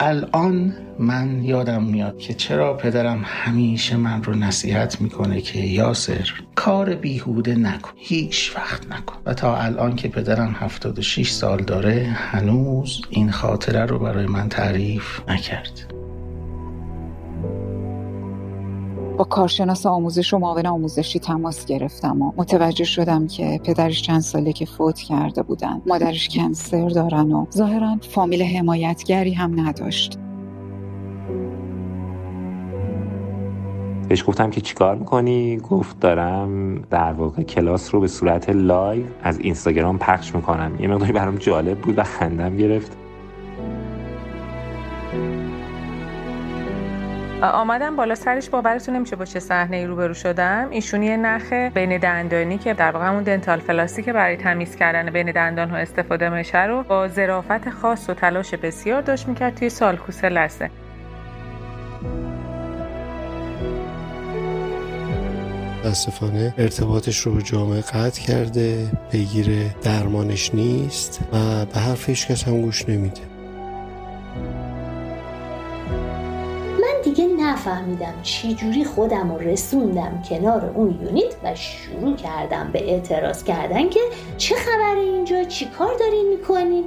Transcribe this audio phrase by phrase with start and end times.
[0.00, 6.94] الان من یادم میاد که چرا پدرم همیشه من رو نصیحت می‌کنه که یاسر کار
[6.94, 9.16] بیهوده نکن هیچ وقت نکن.
[9.26, 15.20] و تا الان که پدرم 76 سال داره هنوز این خاطره رو برای من تعریف
[15.28, 15.97] نکرد.
[19.18, 24.52] با کارشناس آموزش و معاون آموزشی تماس گرفتم و متوجه شدم که پدرش چند ساله
[24.52, 25.82] که فوت کرده بودن.
[25.86, 30.18] مادرش کنسر دارن و ظاهرا فامیل حمایتگری هم نداشت.
[34.08, 39.38] بهش گفتم که چیکار می‌کنی؟ گفت دارم در واقع کلاس رو به صورت live از
[39.38, 40.72] اینستاگرام پخش می‌کنم.
[40.80, 42.96] یه مقداری برام جالب بود و خندم گرفت.
[47.42, 50.68] آمدم بالا سرش باورتون نمیشه با چه صحنه ای روبرو شدم.
[50.70, 54.76] ایشون یه نخ بین دندانی که در واقع همون dental floss ی که برای تمیز
[54.76, 59.54] کردن بین دندان ها استفاده میشه رو با ظرافت خاص و تلاش بسیار داشت می‌کرد
[59.54, 60.70] توی sulcus لثه
[65.78, 72.44] متاسفانه ارتباطش رو به جامعه قطع کرده بگیره درمانش نیست و به حرف هیچ کس
[72.44, 73.37] هم گوش نمیده.
[77.48, 84.00] نفهمیدم چجوری خودم رو رسوندم کنار اون یونیت و شروع کردم به اعتراض کردن که
[84.36, 86.84] چه خبره اینجا؟ چی کار دارین می‌کنین؟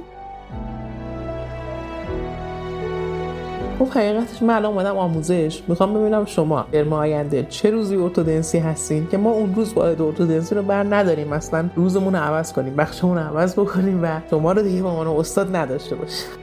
[3.78, 5.62] خب حقیقتش من الان اومدم آموزش.
[5.68, 10.54] می‌خوام ببینم شما در آینده چه روزی ارتودنسی هستین که ما اون روز وارد ارتودنسی
[10.54, 11.28] رو بر نداریم.
[11.28, 15.06] مثلا روزمون رو عوض کنیم بخشمون رو عوض بکنیم و شما رو دیگه به عنوان
[15.06, 16.41] استاد نداشته باشیم.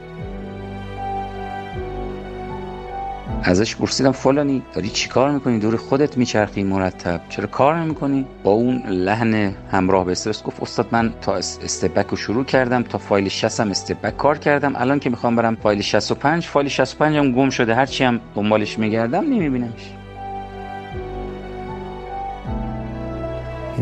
[3.44, 7.20] ازش پرسیدم فلانی داری چیکار می‌کنی؟ دور خودت میچرخی مرتب.
[7.28, 12.16] چرا کار نمی‌کنی؟ با اون لحن همراه به استرس گفت استاد من تا استبک رو
[12.16, 14.76] شروع کردم تا فایل 60 هم استبک کار کردم.
[14.76, 17.74] الان که می‌خوام برم فایل 65 فایل 65 هم گم شده.
[17.74, 19.99] هرچی هم دنبالش میگردم نمیبینمش.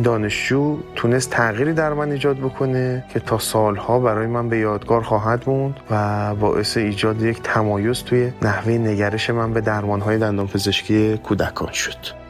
[0.03, 5.45] دانشجو تونست تغییری در من ایجاد بکنه که تا سالها برای من به یادگار خواهد
[5.47, 11.73] موند و باعث ایجاد یک تمایز توی نحوه نگرش من به درمانهای دندان پزشکی کودکان
[11.73, 12.29] شد.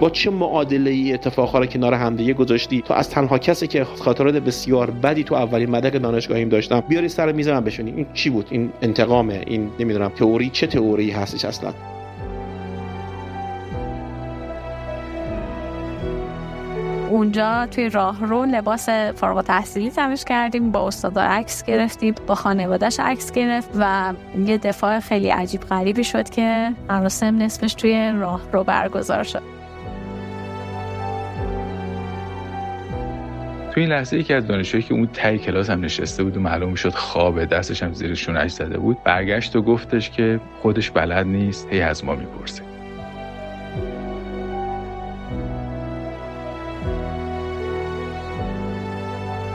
[0.00, 4.34] با چه معادله ای اتفاقها رو کنار همدیگه گذاشتی؟ تا از تنها کسی که خاطرات
[4.34, 6.80] بسیار بدی تو اولین مدرک دانشگاهیم داشتم.
[6.80, 9.42] بیاری سر میز من بشونی این چی بود؟ این انتقامه.
[9.46, 10.50] این نمی‌دونم تئوری.
[10.50, 11.72] چه تئوری هستش اصلا؟
[17.12, 23.00] اونجا توی راه رو لباس فارغ تحصیلی تمیز کردیم با استادا عکس گرفتیم با خانوادهش
[23.00, 24.12] عکس گرفت و
[24.46, 29.42] یه دفاع خیلی عجیب غریبی شد که مراسم نصفش توی راه رو برگزار شد.
[33.72, 36.74] توی این لحظه یکی از دانشجوهایی که اون تای کلاس هم نشسته بود و معلوم
[36.74, 41.68] شد خوابه دستش هم زیر شونش زده بود برگشت و گفتش که خودش بلد نیست
[41.70, 42.71] هی از ما می‌پرسه.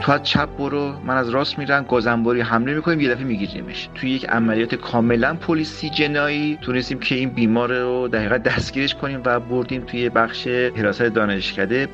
[0.08, 3.88] تو از چپ برو من از راست میرم گازنباری حمله می‌کنیم یه دفعه میگیریمش.
[3.94, 9.40] توی یک عملیات کاملا پلیسی جنایی تونستیم که این بیمار رو دقیقا دستگیرش کنیم و
[9.40, 11.88] بردیم توی بخش حراست دانشکده.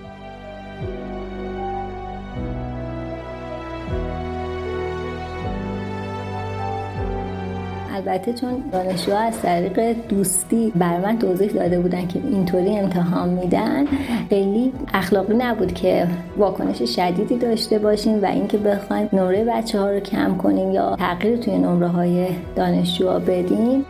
[7.95, 13.85] البته چون دانشجوها از طریق دوستی بر من توضیح داده بودن که اینطوری امتحان میدن
[14.31, 16.07] خیلی اخلاقی نبود که
[16.37, 21.37] واکنش شدیدی داشته باشیم و اینکه بخوایم نمره بچه ها رو کم کنیم یا تغییر
[21.37, 23.85] توی نمره های دانشجوها بدیم.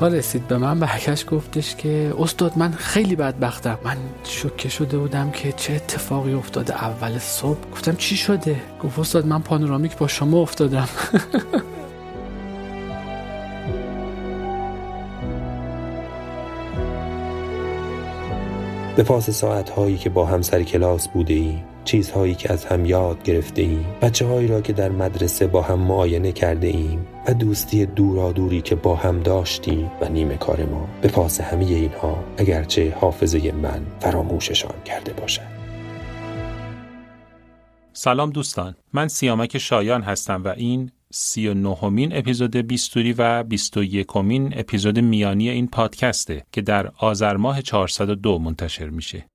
[0.00, 3.78] تا رسید به من برگشت گفتش که استاد من خیلی بدبختم.
[3.84, 6.84] من شوکه شده بودم که چه اتفاقی افتاده.
[6.84, 10.88] اول صبح گفتم چی شده؟ گفت استاد من پانورامیک با شما افتادم.
[18.96, 22.86] به پاس ساعت هایی که با هم سر کلاس بوده ایم چیزهایی که از هم
[22.86, 27.34] یاد گرفته ایم بچه هایی را که در مدرسه با هم معاینه کرده ایم و
[27.34, 32.94] دوستی دورادوری که با هم داشتیم و نیمه کار ما به پاس همه اینها اگرچه
[33.00, 35.56] حافظه من فراموششان کرده باشد.
[37.92, 38.74] سلام دوستان.
[38.92, 44.52] من سیامک شایان هستم و این سی و نهمین اپیزود بیستوری و بیست و یکمین
[44.56, 49.26] اپیزود میانی این پادکسته که در آذر ماه 402 منتشر میشه.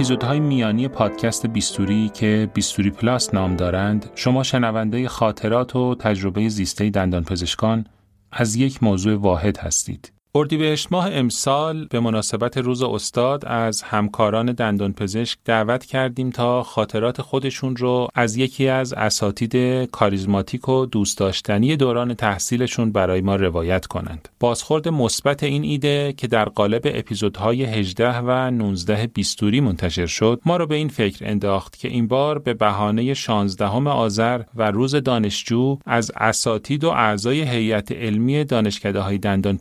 [0.00, 6.90] اپیزودهای میانی پادکست بیستوری که بیستوری پلاس نام دارند شما شنونده خاطرات و تجربه زیسته
[6.90, 7.86] دندان پزشکان
[8.32, 10.12] از یک موضوع واحد هستید.
[10.34, 17.22] اردیبهشت ماه امسال به مناسبت روز استاد از همکاران دندان پزشک دعوت کردیم تا خاطرات
[17.22, 23.86] خودشون رو از یکی از اساتید کاریزماتیک و دوست داشتنی دوران تحصیلشون برای ما روایت
[23.86, 24.28] کنند.
[24.40, 30.56] بازخورد مثبت این ایده که در قالب اپیزودهای 18 و 19 بیستوری منتشر شد ما
[30.56, 35.78] رو به این فکر انداخت که این بار به بهانه 16 آذر و روز دانشجو
[35.86, 39.56] از اساتید و اعضای هیئت علمی دانشکده های دندان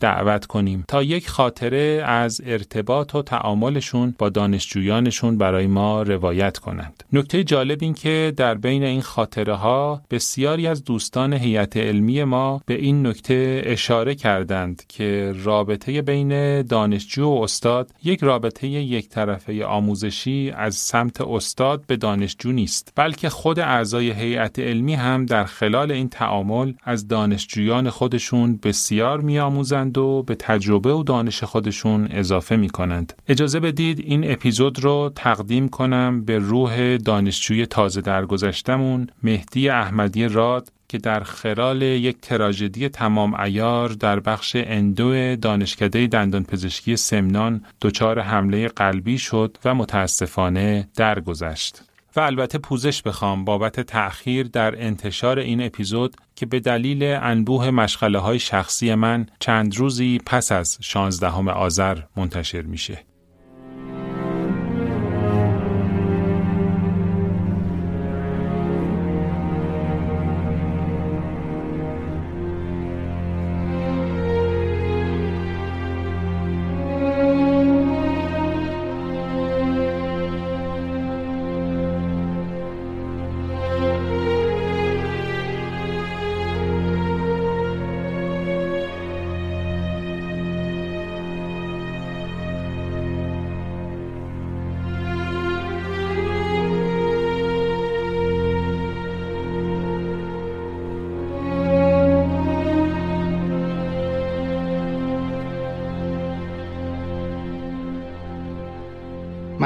[0.00, 7.04] دعوت کنیم تا یک خاطره از ارتباط و تعاملشون با دانشجویانشون برای ما روایت کنند.
[7.12, 12.60] نکته جالب این که در بین این خاطره ها بسیاری از دوستان هیئت علمی ما
[12.66, 19.64] به این نکته اشاره کردند که رابطه بین دانشجو و استاد یک رابطه یک طرفه
[19.64, 25.92] آموزشی از سمت استاد به دانشجو نیست بلکه خود اعضای هیئت علمی هم در خلال
[25.92, 32.68] این تعامل از دانشجویان خودشون بسیار میآموزند و به تجربه و دانش خودشون اضافه می
[32.68, 33.12] کنند.
[33.28, 40.72] اجازه بدید این اپیزود رو تقدیم کنم به روح دانشجوی تازه درگذشتمون مهدی احمدی راد
[40.88, 48.20] که در خلال یک تراژدی تمام ایار در بخش اندو دانشکده دندان پزشکی سمنان دچار
[48.20, 51.82] حمله قلبی شد و متاسفانه درگذشت.
[52.16, 58.18] و البته پوزش بخوام بابت تأخیر در انتشار این اپیزود که به دلیل انبوه مشغله
[58.18, 63.09] های شخصی من چند روزی پس از 16 آذر منتشر میشه.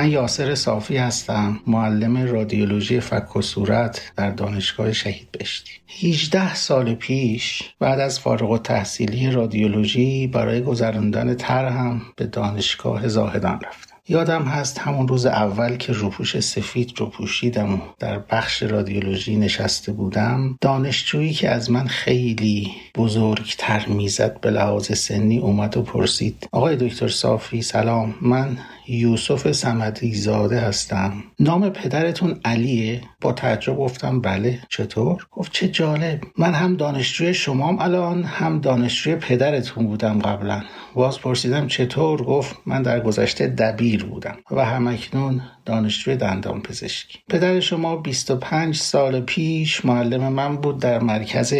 [0.04, 5.72] من یاسر صافی هستم معلم رادیولوژی فک و صورت در دانشگاه شهید بهشتی
[6.02, 13.60] 18 سال پیش بعد از فارغ و تحصیلی رادیولوژی برای گذراندن طرحم به دانشگاه زاهدان
[13.60, 13.94] رفتم.
[14.08, 19.92] یادم هست همون روز اول که روپوش سفید رو پوشیدم و در بخش رادیولوژی نشسته
[19.92, 20.58] بودم.
[20.60, 27.08] دانشجویی که از من خیلی بزرگتر می‌زد به لحاظ سنی اومد و پرسید آقای دکتر
[27.08, 28.58] صافی سلام من
[28.88, 31.12] یوسف سمدی زاده هستم.
[31.40, 34.60] نام پدرتون علیه؟ با تعجب گفتم بله.
[34.68, 36.20] چطور؟ گفت چه جالب.
[36.38, 40.62] من هم دانشجوی شمام الان هم دانشجوی پدرتون بودم قبلا.
[40.94, 47.18] باز پرسیدم چطور؟ گفت من در گذشته دبیر بودم و همکنون دانشجوی دندان پزشکی.
[47.28, 51.54] پدر شما 25 سال پیش معلم من بود در مرکز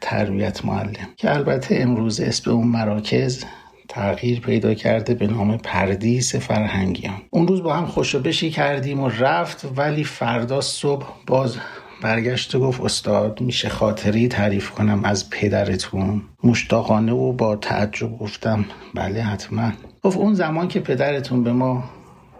[0.00, 3.44] تربیت معلم که البته امروز اسم اون مراکز
[3.88, 7.22] تغییر پیدا کرده به نام پردیس فرهنگیان.
[7.30, 11.56] اون روز با هم خوشبشی کردیم و رفت ولی فردا صبح باز
[12.02, 18.64] برگشت و گفت استاد میشه خاطری تعریف کنم از پدرتون؟ مشتاقانه و با تعجب گفتم
[18.94, 19.72] بله حتما.
[20.02, 21.84] گفت اون زمان که پدرتون به ما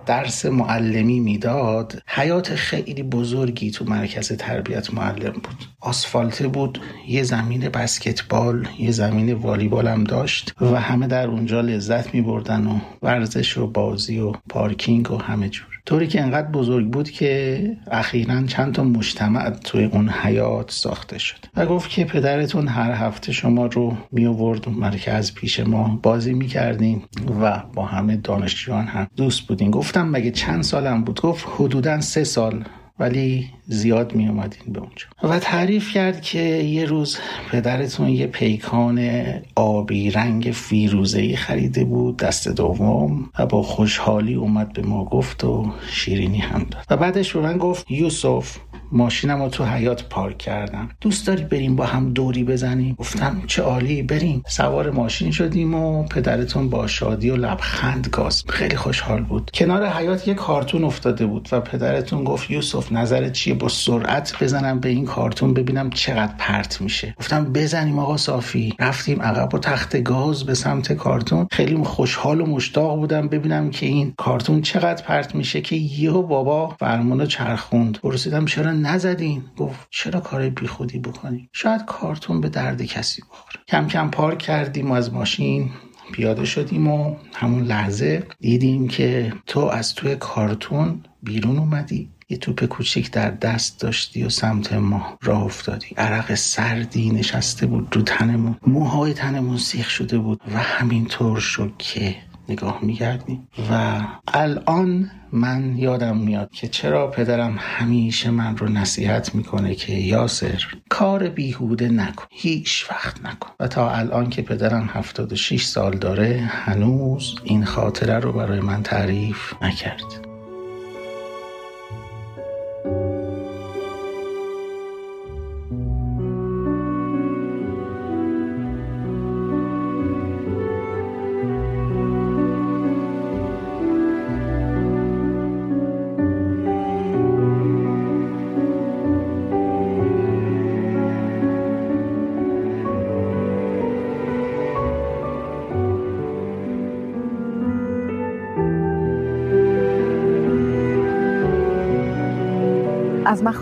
[0.09, 5.65] درس معلمی می‌داد حیات خیلی بزرگی تو مرکز تربیت معلم بود.
[5.81, 12.15] آسفالته بود یه زمین بسکتبال یه زمین والیبال هم داشت و همه در اونجا لذت
[12.15, 15.78] می بردن و ورزش و بازی و پارکینگ و همه جور.
[15.89, 21.37] طوری که انقدر بزرگ بود که اخیرا چند تا مجتمع توی اون حیات ساخته شد.
[21.57, 26.47] و گفت که پدرتون هر هفته شما رو می آورد مرکز پیش ما بازی می
[26.47, 27.03] کردیم
[27.41, 32.25] و با همه دانشجویان هم دوست بودیم گفتم مگه چند سالم بود؟ گفت حدودا سه
[32.25, 32.65] سال.
[32.99, 35.07] ولی زیاد می اومدین به اونجا.
[35.23, 37.19] و تعریف کرد که یه روز
[37.51, 39.11] پدرتون یه پیکان
[39.57, 45.73] آبی رنگ فیروزهی خریده بود دست دوم و با خوشحالی اومد به ما گفت و
[45.91, 46.85] شیرینی هم داد.
[46.91, 48.57] و بعدش به من گفت یوسف
[48.93, 50.89] ماشینم رو تو حیات پارک کردم.
[51.01, 54.43] دوست داری بریم با هم دوری بزنیم؟ گفتم چه عالی بریم.
[54.47, 58.45] سوار ماشین شدیم و پدرتون با شادی و لبخند گاز.
[58.49, 59.51] خیلی خوشحال بود.
[59.55, 64.81] کنار حیات یه کارتون افتاده بود و پدرتون گفت یوسف نظرت چیه؟ با سرعت بزنم
[64.81, 67.15] به این کارتون ببینم چقدر پرت میشه.
[67.19, 68.75] گفتم بزنیم آقا صافی.
[68.79, 71.47] رفتیم عقب و تخت گاز به سمت کارتون.
[71.53, 76.69] خیلی خوشحال و مشتاق بودم ببینم که این کارتون چقدر پرت میشه که یهو بابا
[76.69, 77.99] فرمانو چرخوند.
[77.99, 83.65] پرسیدم چرا نزدین؟ گفت چرا کار بیخودی بکنی؟ شاید کارتون به درد کسی بخوره.
[83.69, 85.71] کم کم پارک کردیم از ماشین
[86.13, 92.11] پیاده شدیم و همون لحظه دیدیم که تو از توی کارتون بیرون اومدی.
[92.31, 95.87] یه توپ کوچیک در دست داشتی و سمت ما راه افتادی.
[95.97, 98.57] عرق سردی نشسته بود رو تنمون.
[98.67, 102.17] موهای تنمون سیخ شده بود و همینطور شد که
[102.49, 109.75] نگاه میگردیم و الان من یادم میاد که چرا پدرم همیشه من رو نصیحت می‌کنه
[109.75, 112.27] که یاسر کار بیهوده نکن.
[112.31, 113.51] هیچ وقت نکن.
[113.61, 119.53] و تا الان که پدرم 76 سال داره هنوز این خاطره رو برای من تعریف
[119.63, 120.28] نکرد.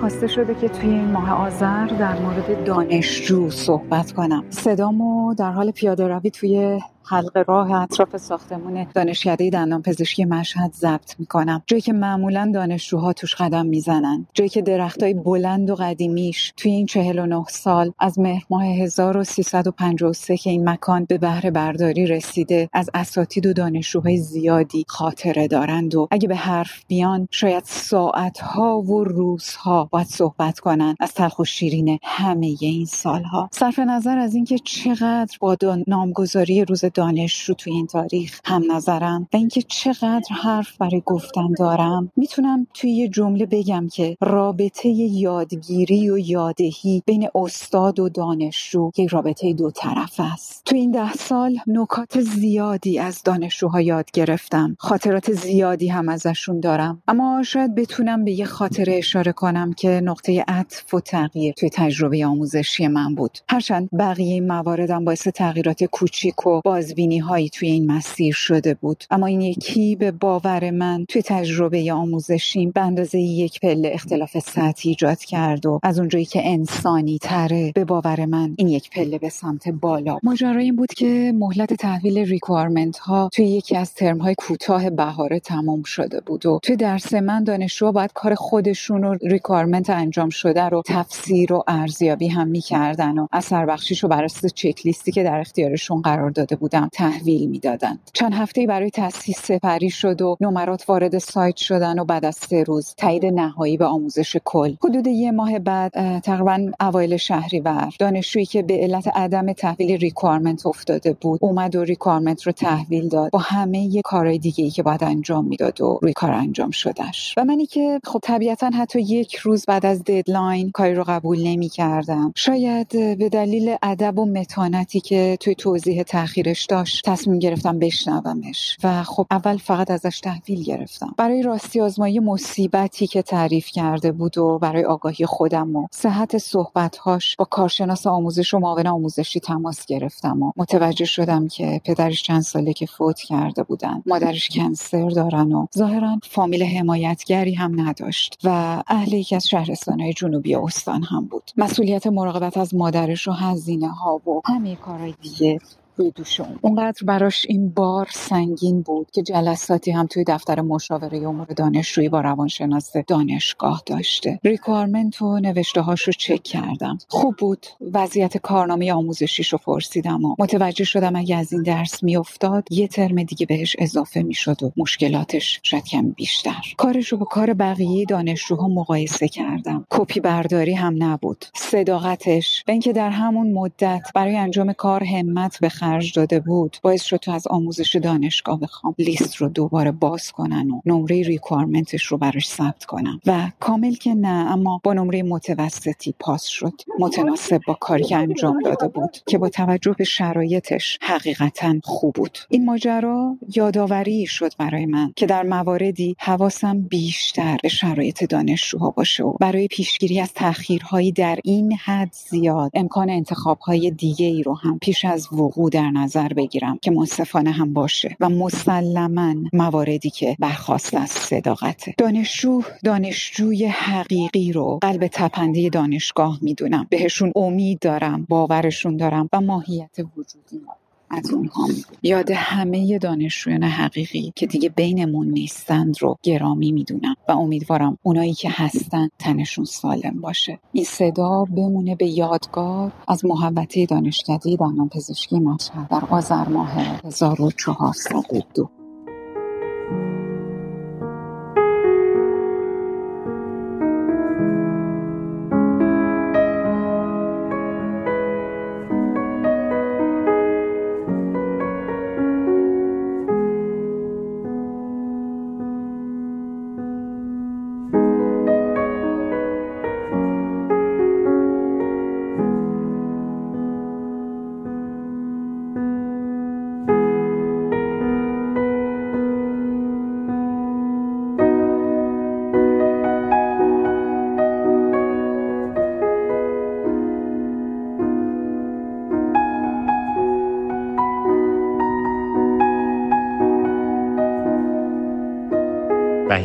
[0.07, 4.45] خواسته شده که توی این ماه آذر در مورد دانشجو صحبت کنم.
[4.51, 11.15] صدامو در حال پیاده روی توی حلقه راه اطراف ساختمون دانشکده دندان پزشکی مشهد ضبط
[11.19, 11.63] می‌کنم.
[11.67, 14.27] جایی که معمولا دانشجوها توش قدم می‌زنن.
[14.35, 20.51] جایی که درختای بلند و قدیمیش توی این 49 سال از مهر ماه 1353 که
[20.51, 26.29] این مکان به بهره برداری رسیده از اساتید و دانشجوهای زیادی خاطره دارند و اگه
[26.29, 32.55] به حرف بیان شاید ساعتها و روزها باید صحبت کنن از تلخ و شیرین همه
[32.61, 33.49] این سالها.
[33.53, 39.37] صرف نظر از اینکه چقدر با نامگذاری روز دانشجو توی این تاریخ هم نظرم و
[39.37, 46.19] اینکه چقدر حرف برای گفتن دارم می‌تونم توی یه جمله بگم که رابطه یادگیری و
[46.19, 50.63] یادهی بین استاد و دانشجو یک رابطه دو طرف است.
[50.65, 54.77] توی این ده سال نکات زیادی از دانشجوها یاد گرفتم.
[54.79, 57.03] خاطرات زیادی هم ازشون دارم.
[57.09, 62.27] اما شاید بتونم به یه خاطره اشاره کنم که نقطه عطف و تغییر توی تجربه
[62.27, 63.39] آموزشی من بود.
[63.49, 69.05] هرچند بقیه مواردم باعث تغییرات کوچیک و با بازبینی هایی توی این مسیر شده بود.
[69.11, 74.91] اما این یکی به باور من توی تجربه آموزشیم به اندازه یک پله اختلاف سطحی
[74.91, 79.29] ایجاد کرد و از اونجایی که انسانی تره به باور من این یک پله به
[79.29, 80.19] سمت بالا.
[80.23, 85.41] ماجرا این بود که مهلت تحویل requirement ها توی یکی از ترم های کوتاه بهاره
[85.41, 90.63] تمام شده بود و توی درس من دانشجوها باید کار خودشون و requirement انجام شده
[90.63, 95.23] رو تفسیر و ارزیابی هم می‌کردن و اثر بخشیش رو بر اساس چک لیستی که
[95.23, 100.37] در اختیارشون قرار داده بود بودم تحویل می‌دادن چند هفته برای تصحیح سپری شد و
[100.41, 104.75] نمرات وارد سایت شدن و بعد از سه روز تایید نهایی به آموزش کل.
[104.85, 111.13] حدود یه ماه بعد تقریبا اوایل شهریور دانشجویی که به علت عدم تحویل requirement افتاده
[111.13, 115.45] بود اومد و requirement رو تحویل داد با همه کارهای دیگه ای که باید انجام
[115.45, 119.87] می‌داد و روی کار انجام شدش و منی که خب طبیعتا حتی یک روز بعد
[119.87, 125.55] از ددلاین کاری رو قبول نمی کردم شاید به دلیل ادب و متانتی که توی
[125.55, 128.77] توضیح تاخیرش داشت تصمیم گرفتم بشنومش.
[128.85, 131.15] و خب اول فقط ازش تحویل گرفتم.
[131.17, 137.37] برای راستی آزمایی مصیبتی که تعریف کرده بود و برای آگاهی خودم و صحت صحبتهاش
[137.37, 142.73] با کارشناس آموزش و معاون آموزشی تماس گرفتم و متوجه شدم که پدرش چند ساله
[142.73, 144.03] که فوت کرده بودن.
[144.07, 150.55] مادرش کنسر دارن و ظاهرا فامیل حمایتگری هم نداشت و اهل یکی از شهرستانهای جنوبی
[150.55, 151.51] استان هم بود.
[151.57, 155.59] مسئولیت مراقبت از مادرش و هزینه ها و همه کارهای دیگه
[155.97, 156.13] روی
[156.61, 162.21] اونقدر براش این بار سنگین بود که جلساتی هم توی دفتر مشاوره امور دانشجویی با
[162.21, 164.41] روانشناس دانشگاه داشته.
[164.45, 166.99] ریکوارمنت و نوشته هاش رو چک کردم.
[167.09, 167.67] خوب بود.
[167.93, 173.23] وضعیت کارنامه آموزشیش رو پرسیدم و متوجه شدم اگه از این درس میافتاد یه ترم
[173.23, 176.63] دیگه بهش اضافه می‌شد و مشکلاتش شاید کم بیشتر.
[176.77, 179.87] کارش رو با کار بقیه دانشجوها مقایسه کردم.
[179.91, 181.45] کپی برداری هم نبود.
[181.55, 187.03] صداقتش و اینکه در همون مدت برای انجام کار همت بخ خرج داده بود باعث
[187.03, 192.19] شد تو از آموزش دانشگاه بخوام لیست رو دوباره باز کنن و نمره ریکوایرمنتش رو
[192.19, 193.21] براش ثبت کنم.
[193.27, 196.73] و کامل که نه اما با نمره متوسطی پاس شد.
[196.99, 202.39] متناسب با کاری که انجام داده بود که با توجه به شرایطش حقیقتا خوب بود.
[202.49, 209.25] این ماجرا یادآوری شد برای من که در مواردی حواسم بیشتر به شرایط دانشجوها باشه
[209.25, 214.79] و برای پیشگیری از تاخیرهایی در این حد زیاد امکان انتخابهای دیگه ای رو هم
[214.79, 220.95] پیش از وقوع در نظر بگیرم که منصفانه هم باشه و مسلما مواردی که برخواست
[220.95, 221.95] از صداقته.
[221.99, 226.87] دانشجو دانشجوی حقیقی رو قلب تپنده دانشگاه می‌دونم.
[226.91, 230.61] بهشون امید دارم باورشون دارم و ماهیت وجودی
[231.11, 231.69] از اونها
[232.03, 238.51] یاد همه دانشجویان حقیقی که دیگه بینمون نیستند رو گرامی می‌دونم و امیدوارم اونایی که
[238.53, 240.59] هستن تنشون سالم باشه.
[240.73, 246.73] این صدا بمونه به یادگار از محبته دانشکده دندان پزشکی مشهد در آذر ماه
[247.05, 248.71] 1402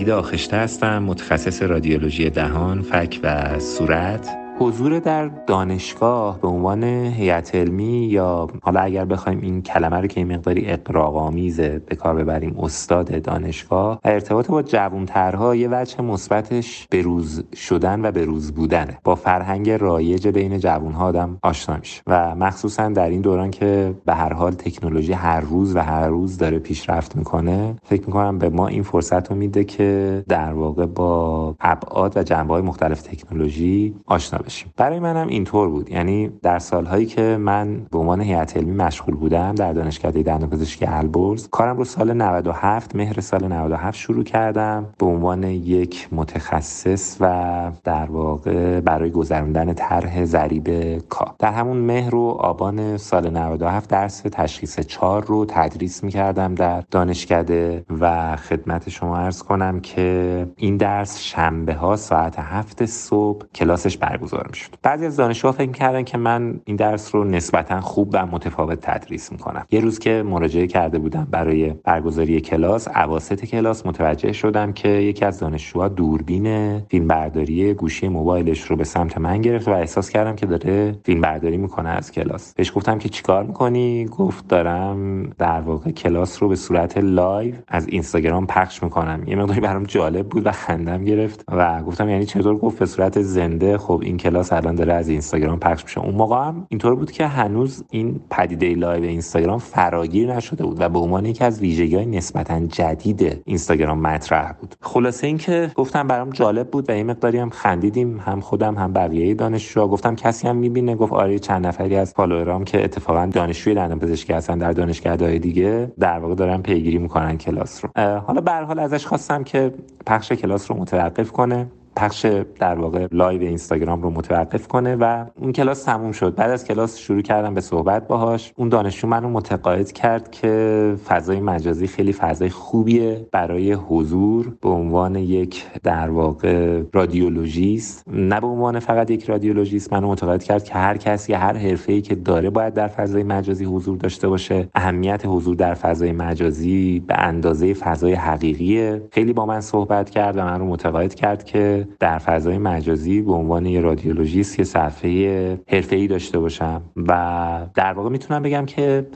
[0.02, 4.41] وحید آخشته هستم متخصص رادیولوژی دهان، فک و صورت.
[4.62, 10.26] حضور در دانشگاه به عنوان هیئت علمی یا حالا اگر بخوایم این کلمه رو که
[10.26, 17.44] مقداری اقراق‌آمیزه به کار ببریم استاد دانشگاه و ارتباط با جوانترها یه وجه مثبتش بروز
[17.56, 18.98] شدن و بروز بودنه.
[19.04, 24.14] با فرهنگ رایج بین جوانها آدم آشنا میشه و مخصوصا در این دوران که به
[24.14, 28.68] هر حال تکنولوژی هر روز و هر روز داره پیشرفت می‌کنه فکر می‌کنم به ما
[28.68, 34.40] این فرصت رو میده که در واقع با ابعاد و جنبه های مختلف تکنولوژی آشنا
[34.78, 35.90] برای منم اینطور بود.
[35.90, 41.50] یعنی در سالهایی که من به عنوان هیئت علمی مشغول بودم در دانشکده دندانپزشکی البرز
[41.50, 48.06] کارم رو سال 97 مهر سال 97 شروع کردم به عنوان یک متخصص و در
[48.06, 54.80] واقع برای گذراندن طرح ضریب کا در همون مهر و آبان سال 97 درس تشخیص
[54.80, 61.20] چار رو تدریس می کردم در دانشکده و خدمت شما ارز کنم که این درس
[61.20, 64.70] شنبه ها ساعت هفت صبح کلاسش برگزار می‌شد.
[64.84, 69.32] بعضی از دانشجوها فکر کردن که من این درس رو نسبتا خوب و متفاوت تدریس
[69.32, 69.66] می‌کنم.
[69.72, 75.26] یه روز که مراجعه کرده بودم برای برگزاری کلاس اواسط کلاس متوجه شدم که یکی
[75.26, 80.46] از دانشجوها دوربین فیلمبرداری گوشی موبایلش رو به سمت من گرفت و احساس کردم که
[80.46, 82.54] داره فیلم برداری می‌کنه از کلاس.
[82.54, 87.88] بهش گفتم که چیکار می‌کنی؟ گفت دارم در واقع کلاس رو به صورت live از
[87.88, 89.24] اینستاگرام پخش می‌کنم.
[89.28, 93.22] یه مقداری برام جالب بود و خندم گرفت و گفتم یعنی چطور؟ گفت به صورت
[93.22, 93.78] زنده.
[93.78, 96.00] خب این کلاس الان داره از اینستاگرام پخش میشه.
[96.00, 100.90] اون موقع هم اینطور بود که هنوز این پدیده live اینستاگرام فراگیر نشده بود و
[100.90, 104.76] به عنوان یکی از ویژگی های نسبتا جدید اینستاگرام مطرح بود.
[104.82, 109.34] خلاصه اینکه گفتم برام جالب بود و این مقداری هم خندیدیم هم خودم هم بقیه
[109.34, 113.76] دانشجو گفتم کسی هم می‌بینه گفت آره چند نفری از follower ام که اتفاقا دانشجوی
[113.76, 118.20] دندانپزشکی هستن در دانشگاه‌های دیگه در واقع دارن پیگیری می‌کنن کلاس رو.
[118.20, 119.74] حالا به هر حال ازش خواستم که
[120.06, 121.68] پخش کلاس رو متوقف کنه.
[121.96, 122.26] پخش
[122.60, 126.36] در واقع live اینستاگرام رو متوقف کنه و اون کلاس تموم شد.
[126.36, 128.54] بعد از کلاس شروع کردم به صحبت باهاش.
[128.56, 135.16] اون دانشجو منو متقاعد کرد که فضای مجازی خیلی فضای خوبیه برای حضور به عنوان
[135.16, 138.04] یک در واقع رادیولوژیست.
[138.08, 142.16] نه به عنوان فقط یک رادیولوژیست منو متقاعد کرد که هر کسی هر حرفه‌ای که
[142.16, 144.70] داره باید در فضای مجازی حضور داشته باشه.
[144.76, 149.02] اهمیت حضور در فضای مجازی به اندازه فضای حقیقیه.
[149.12, 153.34] خیلی با من صحبت کرد و من رو متقاعد کرد که در فضای مجازی به
[153.34, 159.08] عنوان یه رادیولوژیست یه صفحه حرفه‌ای داشته باشم و در واقع می‌تونم بگم که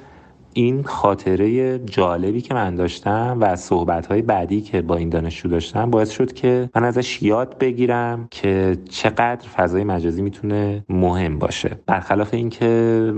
[0.57, 5.89] این خاطره جالبی که من داشتم و صحبت های بعدی که با این دانشجو داشتم
[5.89, 11.71] باعث شد که من ازش یاد بگیرم که چقدر فضای مجازی می‌تونه مهم باشه.
[11.85, 12.65] برخلاف اینکه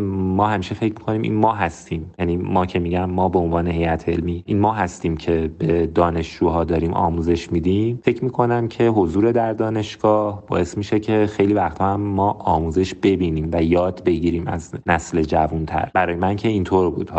[0.07, 2.11] ما همیشه فکر می‌کنیم این ما هستیم.
[2.19, 6.63] یعنی ما که میگم ما به عنوان هیئت علمی این ما هستیم که به دانشجوها
[6.63, 7.99] داریم آموزش میدیم.
[8.03, 13.49] فکر می‌کنم که حضور در دانشگاه باعث میشه که خیلی وقتها هم ما آموزش ببینیم
[13.53, 15.89] و یاد بگیریم از نسل جوانتر.
[15.93, 17.09] برای من که اینطور بود.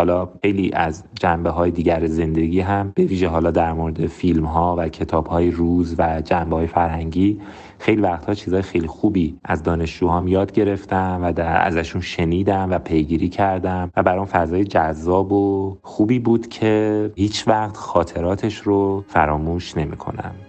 [0.42, 4.88] خیلی از جنبه های دیگر زندگی هم به ویژه حالا در مورد فیلم ها و
[4.88, 7.40] کتاب های روز و جنبه های فرهنگی
[7.78, 13.28] خیلی وقتها چیزای خیلی خوبی از دانشجوهام یاد گرفتم و در ازشون شنیدم و پیگیری
[13.28, 20.47] کردم و برام فضای جذاب و خوبی بود که هیچ وقت خاطراتش رو فراموش نمی‌کنم.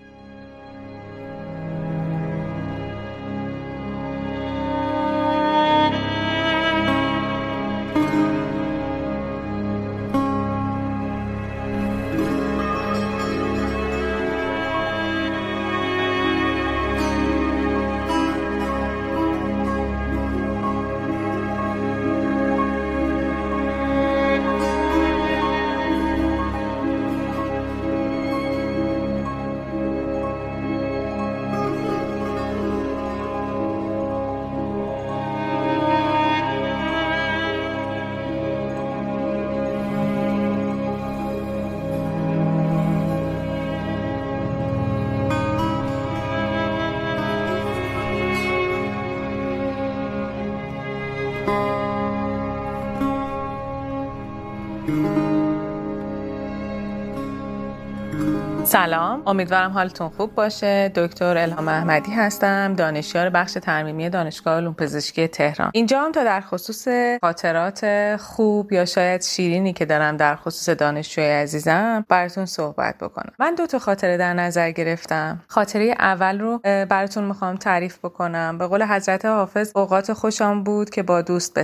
[59.29, 60.91] امیدوارم حالتون خوب باشه.
[60.95, 65.71] دکتر الهام احمدی هستم دانشیار بخش ترمیمی دانشگاه علوم پزشکی تهران.
[65.73, 66.87] اینجا هم تا در خصوص
[67.21, 73.33] خاطرات خوب یا شاید شیرینی که دارم در خصوص دانشجوی عزیزم براتون صحبت بکنم.
[73.39, 75.39] من دو تا خاطره در نظر گرفتم.
[75.47, 78.57] خاطره اول رو براتون می‌خوام تعریف بکنم.
[78.57, 81.63] به قول حضرت حافظ اوقات خوشم بود که با دوست به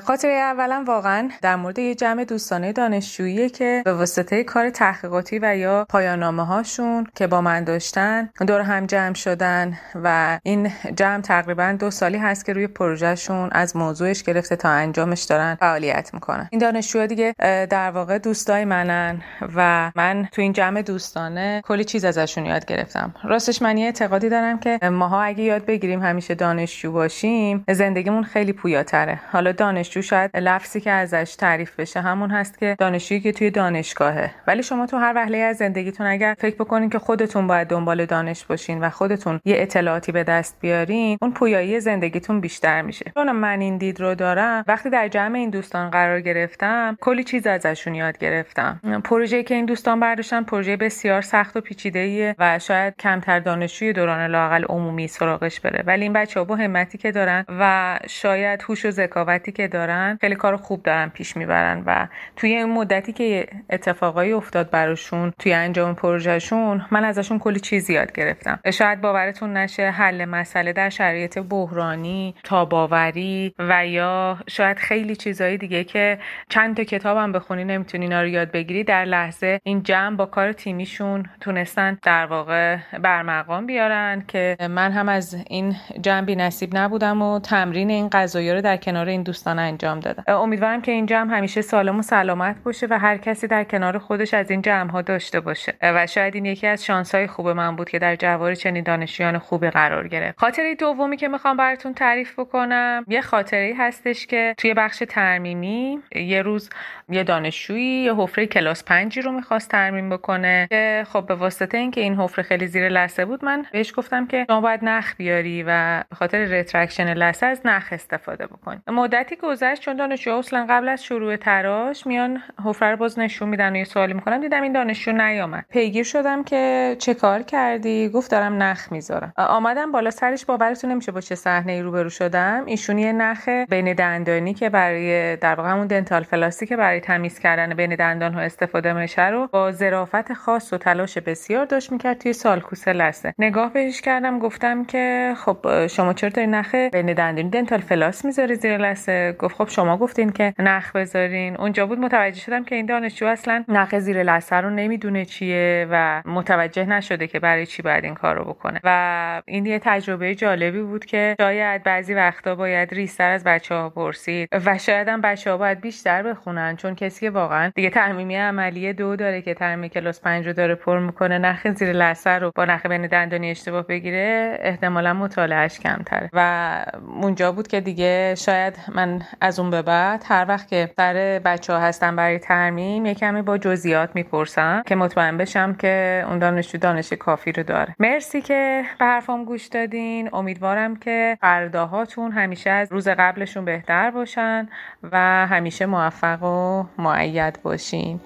[0.00, 5.56] خاطره اولا واقعا در مورد یه جمع دوستانه دانشجویی که به واسطه کار تحقیقاتی و
[5.56, 6.42] یا پایان نامه
[6.86, 12.18] هاشون که با من داشتن دور هم جمع شدن و این جمع تقریبا دو سالی
[12.18, 16.48] هست که روی پروژهشون از موضوعش گرفته تا انجامش دارن فعالیت می‌کنن.
[16.50, 17.34] این دانشجوها دیگه
[17.70, 19.22] در واقع دوستای منن
[19.56, 23.14] و من تو این جمع دوستانه کلی چیز ازشون یاد گرفتم.
[23.24, 28.52] راستش من یه اعتقادی دارم که ماها اگه یاد بگیریم همیشه دانشجو باشیم زندگیمون خیلی
[28.52, 29.20] پویاتره.
[29.32, 34.30] حالا دانشجو شاید لفظی که ازش تعریف بشه همون هست که دانشجویی که توی دانشگاهه.
[34.46, 38.44] ولی شما تو هر وهله از زندگیتون اگر فکر بکنین که خودتون باید دنبال دانش
[38.44, 43.12] باشین و خودتون یه اطلاعاتی به دست بیارین اون پویایی زندگیتون بیشتر میشه.
[43.14, 47.46] چون من این دید رو دارم وقتی در جمع این دوستان قرار گرفتم کلی چیز
[47.46, 48.80] ازشون یاد گرفتم.
[49.04, 54.30] پروژه‌ای که این دوستان برداشتن پروژه بسیار سخت و پیچیده و شاید کمتر دانشجوی دوران
[54.30, 55.84] لاقل عمومی سراغش بره.
[55.86, 60.34] ولی این بچه‌ها با همتی که دارن و شاید هوش و ذکاوتی که دارن خیلی
[60.34, 65.94] کار خوب دارن پیش می‌برن و توی این مدتی که اتفاقایی افتاد براشون توی انجام
[65.94, 68.60] پروژهشون من ازشون کلی چیز یاد گرفتم.
[68.72, 75.84] شاید باورتون نشه حل مسئله در شرایط بحرانی تاباوری و یا شاید خیلی چیزهای دیگه
[75.84, 80.26] که چند تا کتابم بخونی نمی‌تونی اینا رو یاد بگیری در لحظه این جمع با
[80.26, 86.76] کار تیمیشون تونستن در واقع برمقام بیارن که من هم از این جمع بی نصیب
[86.76, 90.24] نبودم و تمرین این قضایی رو در کنار این دوستان انجام دادم.
[90.28, 94.34] امیدوارم که این جمع همیشه سالم و سلامت باشه و هر کسی در کنار خودش
[94.34, 95.74] از این جمع ها داشته باشه.
[95.82, 99.70] و شاید این یکی از شانسهای خوب من بود که در جوار چنین دانشجویان خوبی
[99.70, 100.40] قرار گرفت.
[100.40, 106.42] خاطره دومی که می‌خوام براتون تعریف بکنم یه خاطره هستش که توی بخش ترمیمی یه
[106.42, 106.70] روز
[107.08, 112.00] یه دانشجویی یه حفره کلاس پنجی رو می‌خواست ترمیم بکنه که خب به واسطه اینکه
[112.00, 116.02] این حفره خیلی زیر لثه بود من بهش گفتم که شما باید نخ بیاری و
[116.10, 118.80] به خاطر retraction لثه از نخ استفاده بکنی.
[118.86, 123.72] مدتی گذشت چون دانشجو اصلا قبل از شروع تراش میان حفره رو باز نشون میدن
[123.72, 125.64] و یه سوالی می‌کنم دیدم این دانشجو نیامد.
[125.70, 129.32] پیگیر شدم که چه کار کردی؟ گفت دارم نخ می‌ذارم.
[129.36, 132.62] آمدم بالا سرش باورتون نمیشه با چه صحنه ای روبرو شدم.
[132.66, 137.00] ایشون یه نخ بین دندانی که برای در واقع همون dental floss ی که برای
[137.00, 141.92] تمیز کردن بین دندان ها استفاده میشه رو با ظرافت خاص و تلاش بسیار داشت
[141.92, 147.12] می‌کرد توی sulcus لثه نگاه بهش کردم گفتم که خب شما چرا داری نخ بین
[147.12, 151.56] دندانی دنتال فلاس می‌ذاری زیر لسه گفت خب شما گفتین که نخ بذارین.
[151.56, 156.22] اونجا بود متوجه شدم که این دانشجو اصلا نخ زیر لسه رو نمی‌دونه چیه و
[156.26, 158.80] متوجه نشده که برای چی باید این کار رو بکنه.
[158.84, 163.90] و این یه تجربه جالبی بود که شاید بعضی وقتا باید ریستر از بچه ها
[163.90, 168.36] پرسید و شاید هم بچه ها باید بیشتر بخونن چون کسی که واقعا دیگه ترمیمی
[168.36, 172.50] عملی دو داره که ترمیم کلاس پنج رو داره پر می‌کنه نخ زیر لثه رو
[172.54, 176.30] با نخ بین دندانی اشتباه بگیره احتمالا مطالعهش کمتره.
[176.32, 176.84] و
[177.22, 181.72] اونجا بود که دیگه شاید من از اون به بعد هر وقت که سر بچه
[181.72, 186.78] ها هستم برای ترمیم یه کمی با جزئیات می‌پرسم که مطمئن بشم که اون دانشجو
[186.78, 187.94] دانش کافی رو داره.
[187.98, 190.30] مرسی که به حرفام گوش دادین.
[190.32, 194.68] امیدوارم که فرداهاتون همیشه از روز قبلشون بهتر باشن
[195.12, 198.20] و همیشه موفق و معید باشین.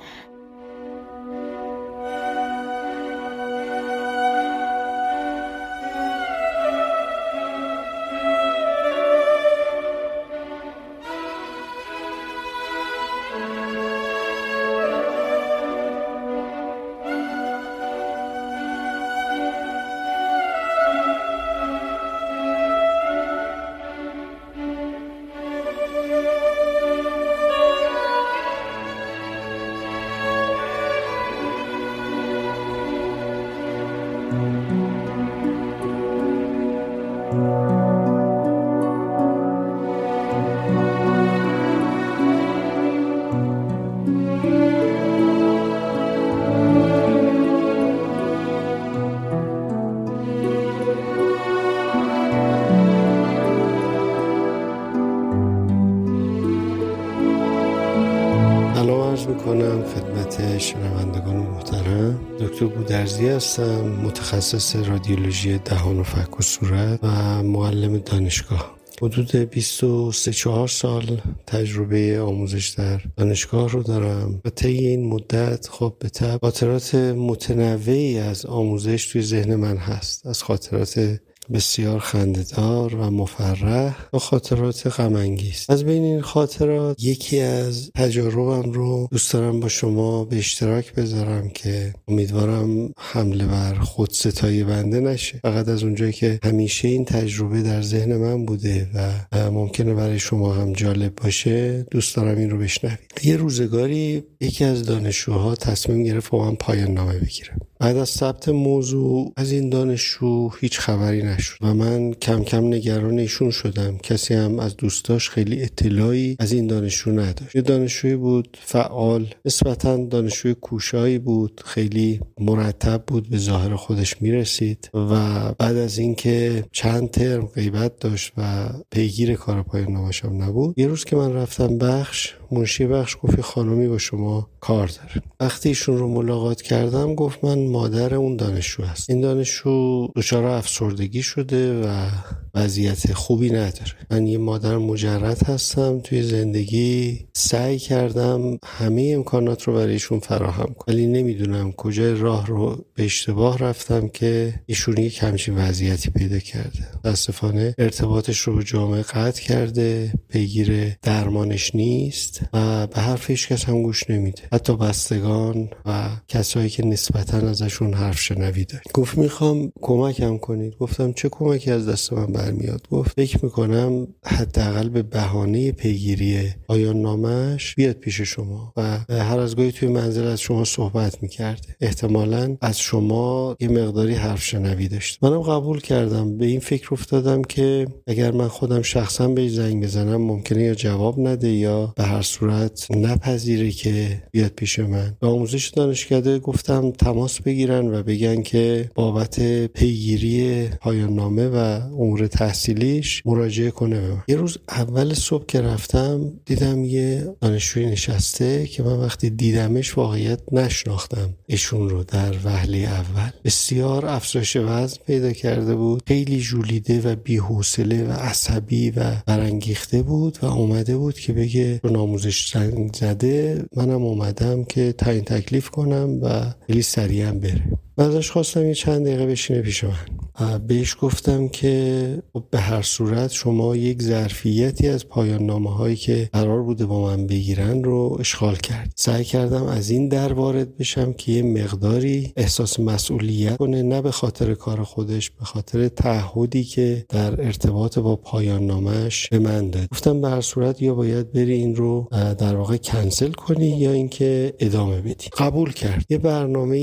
[63.60, 68.76] هستم متخصص رادیولوژی دهان و فک و صورت و معلم دانشگاه.
[69.02, 75.94] حدود 23 4 سال تجربه آموزش در دانشگاه رو دارم و طی این مدت خب
[75.98, 80.26] به طب خاطرات متنوعی از آموزش توی ذهن من هست.
[80.26, 81.20] از خاطرات
[81.52, 85.66] بسیار خندهدار و مفرح و خاطرات غمانگیز.
[85.68, 91.48] از بین این خاطرات یکی از تجاربم رو دوست دارم با شما به اشتراک بذارم
[91.48, 95.40] که امیدوارم حمله بر خود ستایی بنده نشه.
[95.42, 100.54] فقط از اونجایی که همیشه این تجربه در ذهن من بوده و ممکنه برای شما
[100.54, 102.98] هم جالب باشه دوست دارم این رو بشنوید.
[103.22, 107.52] یه روزگاری یکی از دانشجوها تصمیم گرفت با من پایان نامه بگیره.
[107.80, 113.18] بعد از ثبت موضوع از این دانشجو هیچ خبری نشد و من کم کم نگران
[113.18, 113.98] ایشون شدم.
[113.98, 117.56] کسی هم از دوستاش خیلی اطلاعی از این دانشجو نداشت.
[117.56, 124.90] یه دانشجوی بود فعال نسبتا دانشجوی کوشایی بود خیلی مرتب بود به ظاهر خودش می‌رسید
[124.94, 125.16] و
[125.58, 131.04] بعد از اینکه چند ترم غیبت داشت و پیگیر کار پایان نامشم نبود یه روز
[131.04, 135.22] که من رفتم بخش منشی بخش گفت خانمی با شما کار داره.
[135.40, 139.10] وقتی ایشون رو ملاقات کردم گفت من مادر اون دانشجو هست.
[139.10, 142.06] این دانشجو دچار افسردگی شده و
[142.54, 143.92] وضعیت خوبی نداره.
[144.10, 150.84] من یه مادر مجرد هستم توی زندگی سعی کردم همه امکانات رو برایشون فراهم کنم.
[150.88, 156.86] ولی نمی‌دونم کجای راه رو به اشتباه رفتم که ایشون یک همچین وضعیتی پیدا کرده.
[156.98, 163.64] متاسفانه ارتباطش رو به جامعه قطع کرده پیگیر درمانش نیست و به حرف هیچ کس
[163.64, 164.42] هم گوش نمیده.
[164.52, 170.76] حتی بستگان و کسایی که نسبتا ازشون حرف شنویده گفت می‌خوام کمکم کنید.
[170.76, 172.86] گفتم چه کمکی از دست من؟ برمیاد.
[172.90, 179.56] گفت فکر می‌کنم حداقل به بهانه پیگیری آیان نامش بیاد پیش شما و هر از
[179.56, 185.18] گاهی توی منزل از شما صحبت می‌کرده احتمالا از شما یه مقداری حرف شنوی داشت.
[185.22, 186.36] منم قبول کردم.
[186.38, 191.20] به این فکر افتادم که اگر من خودم شخصا به زنگ بزنم ممکنه یا جواب
[191.20, 195.16] نده یا به هر صورت نپذیره که بیاد پیش من.
[195.20, 201.56] به آموزش دانشکده گفتم تماس بگیرن و بگن که بابت پیگیری پایان نامه و
[202.00, 204.00] امور تحصیلیش مراجعه کنه.
[204.00, 209.30] به من یه روز اول صبح که رفتم دیدم یه دانشجوی نشسته که من وقتی
[209.30, 211.34] دیدمش واقعیت نشناختم.
[211.46, 213.30] ایشون رو در وهله اول.
[213.44, 216.02] بسیار افزایش وزن پیدا کرده بود.
[216.06, 222.18] خیلی ژولیده و بیحوصله و عصبی و برانگیخته بود و اومده بود که بگه رو
[222.52, 223.64] زنگ زده.
[223.76, 227.62] منم اومدم که تعیین تکلیف کنم و خیلی سریعا بره.
[228.00, 230.20] ازش خواستم یه چند دقیقه بشینه پیش من.
[230.66, 236.30] بهش گفتم که خب به هر صورت شما یک ظرفیتی از پایان نامه هایی که
[236.32, 238.92] قرار بوده با من بگیرن رو اشغال کرد.
[238.96, 244.10] سعی کردم از این در وارد بشم که یه مقداری احساس مسئولیت کنه نه به
[244.10, 249.88] خاطر کار خودش به خاطر تعهدی که در ارتباط با پایان نامش به من داد.
[249.92, 252.08] گفتم به هر صورت یا باید بری این رو
[252.38, 255.28] در واقع کنسل کنی یا اینکه ادامه بدی.
[255.38, 256.04] قبول کرد.
[256.08, 256.78] یه برنامه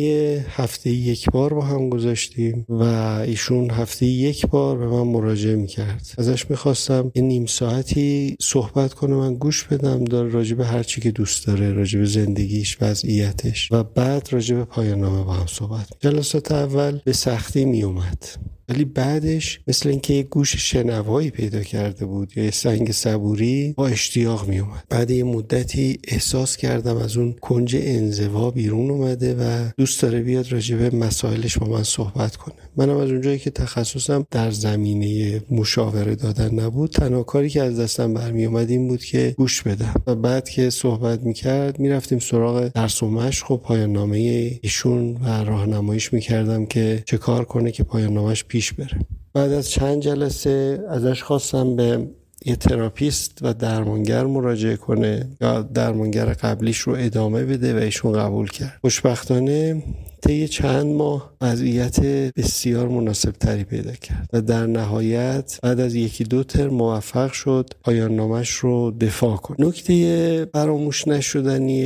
[0.50, 2.84] هفته یک بار با هم گذاشتیم و
[3.28, 6.14] ایشون هفته یک بار به من مراجعه می‌کرد.
[6.18, 11.12] ازش می‌خواستم یه نیم ساعتی صحبت کنه من گوش بدم داره راجب هر چی که
[11.12, 13.72] دوست داره راجب زندگیش وضعیتش.
[13.72, 18.26] و بعد راجب پایان نامه با هم صحبت جلسات اول به سختی میومد
[18.70, 23.88] ولی بعدش مثل اینکه یه گوش شنوایی پیدا کرده بود یا یه سنگ صبوری با
[23.88, 29.70] اشتیاق می اومد بعد یه مدتی احساس کردم از اون کنج انزوا بیرون اومده و
[29.78, 32.56] دوست داره بیاد راجع مسائلش با من صحبت کنه.
[32.78, 38.14] منم از اونجایی که تخصصم در زمینه مشاوره دادن نبود تنها کاری که از دستم
[38.14, 39.94] برمی اومد این بود که گوش بدم.
[40.08, 44.18] و بعد که صحبت می‌کرد می‌رفتیم سراغ درس و مشق و پایان نامه
[44.62, 49.00] ایشون و راهنماییش می‌کردم که چه کار کنه که پایان نامش پیش بره.
[49.34, 52.08] بعد از چند جلسه ازش خواستم به
[52.46, 58.50] یه تراپیست و درمانگر مراجعه کنه یا درمانگر قبلیش رو ادامه بده و ایشون قبول
[58.50, 58.78] کرد.
[58.82, 59.84] خوشبختانه
[60.22, 62.00] طی چند ماه وضعیت
[62.36, 67.70] بسیار مناسب تری پیدا کرد و در نهایت بعد از یکی دو تر موفق شد
[67.84, 69.56] پایان نامش رو دفاع کن.
[69.60, 71.84] نکته فراموش نشدنی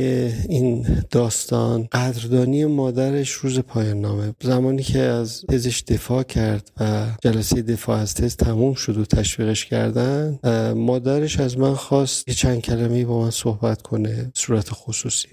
[0.48, 7.62] این داستان قدردانی مادرش روز پایان نامه زمانی که از تزش دفاع کرد و جلسه
[7.62, 10.38] دفاع از تز تموم شد و تشویقش کردن
[10.76, 15.28] مادرش از من خواست یه چند کلمه با من صحبت کنه صورت خصوصی.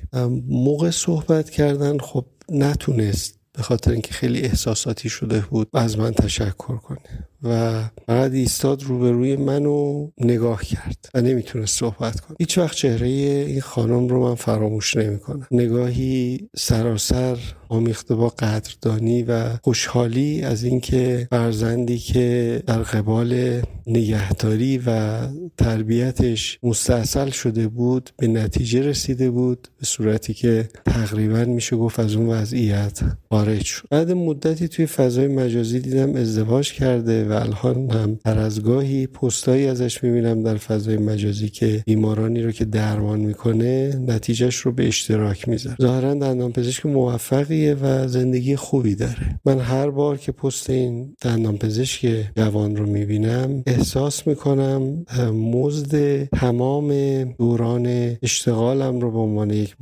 [0.48, 6.78] موقع صحبت کردن خب نتونست به خاطر اینکه خیلی احساساتی شده بود از من تشکر
[6.78, 7.28] کنه.
[7.44, 12.38] و بعد ایستاد روبروی منو نگاه کرد و نمی‌تونست صحبت کنه.
[12.40, 15.48] هیچ وقت چهره این خانم رو من فراموش نمی‌کنم.
[15.52, 17.38] نگاهی سراسر
[17.70, 25.20] آمیخته با قدردانی و خوشحالی از اینکه فرزندی که در قبال نگهداری و
[25.58, 32.16] تربیتش مستاصل شده بود به نتیجه رسیده بود به صورتی که تقریبا میشه گفت از
[32.16, 33.00] اون وضعیت
[33.30, 33.88] خارج شد.
[33.92, 39.68] بعد مدتی توی فضای مجازی دیدم ازدواج کرده و الان هم هر از گاهی پستایی
[39.68, 45.50] ازش می‌بینم در فضای مجازی که بیمارانی رو که درمان می‌کنه نتیجهش رو به اشتراک
[45.50, 45.76] می‌ذاره.
[45.82, 49.40] ظاهرا دندان پزشک موفقیه و زندگی خوبی داره.
[49.46, 57.24] من هر بار که پست این دندان پزشک جوان رو می‌بینم احساس می‌کنم مزد تمام
[57.24, 59.76] دوران اشتغالم رو به عنوان یک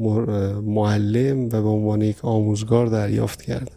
[0.63, 3.76] معلم و به عنوان یک آموزگار دریافت کردم.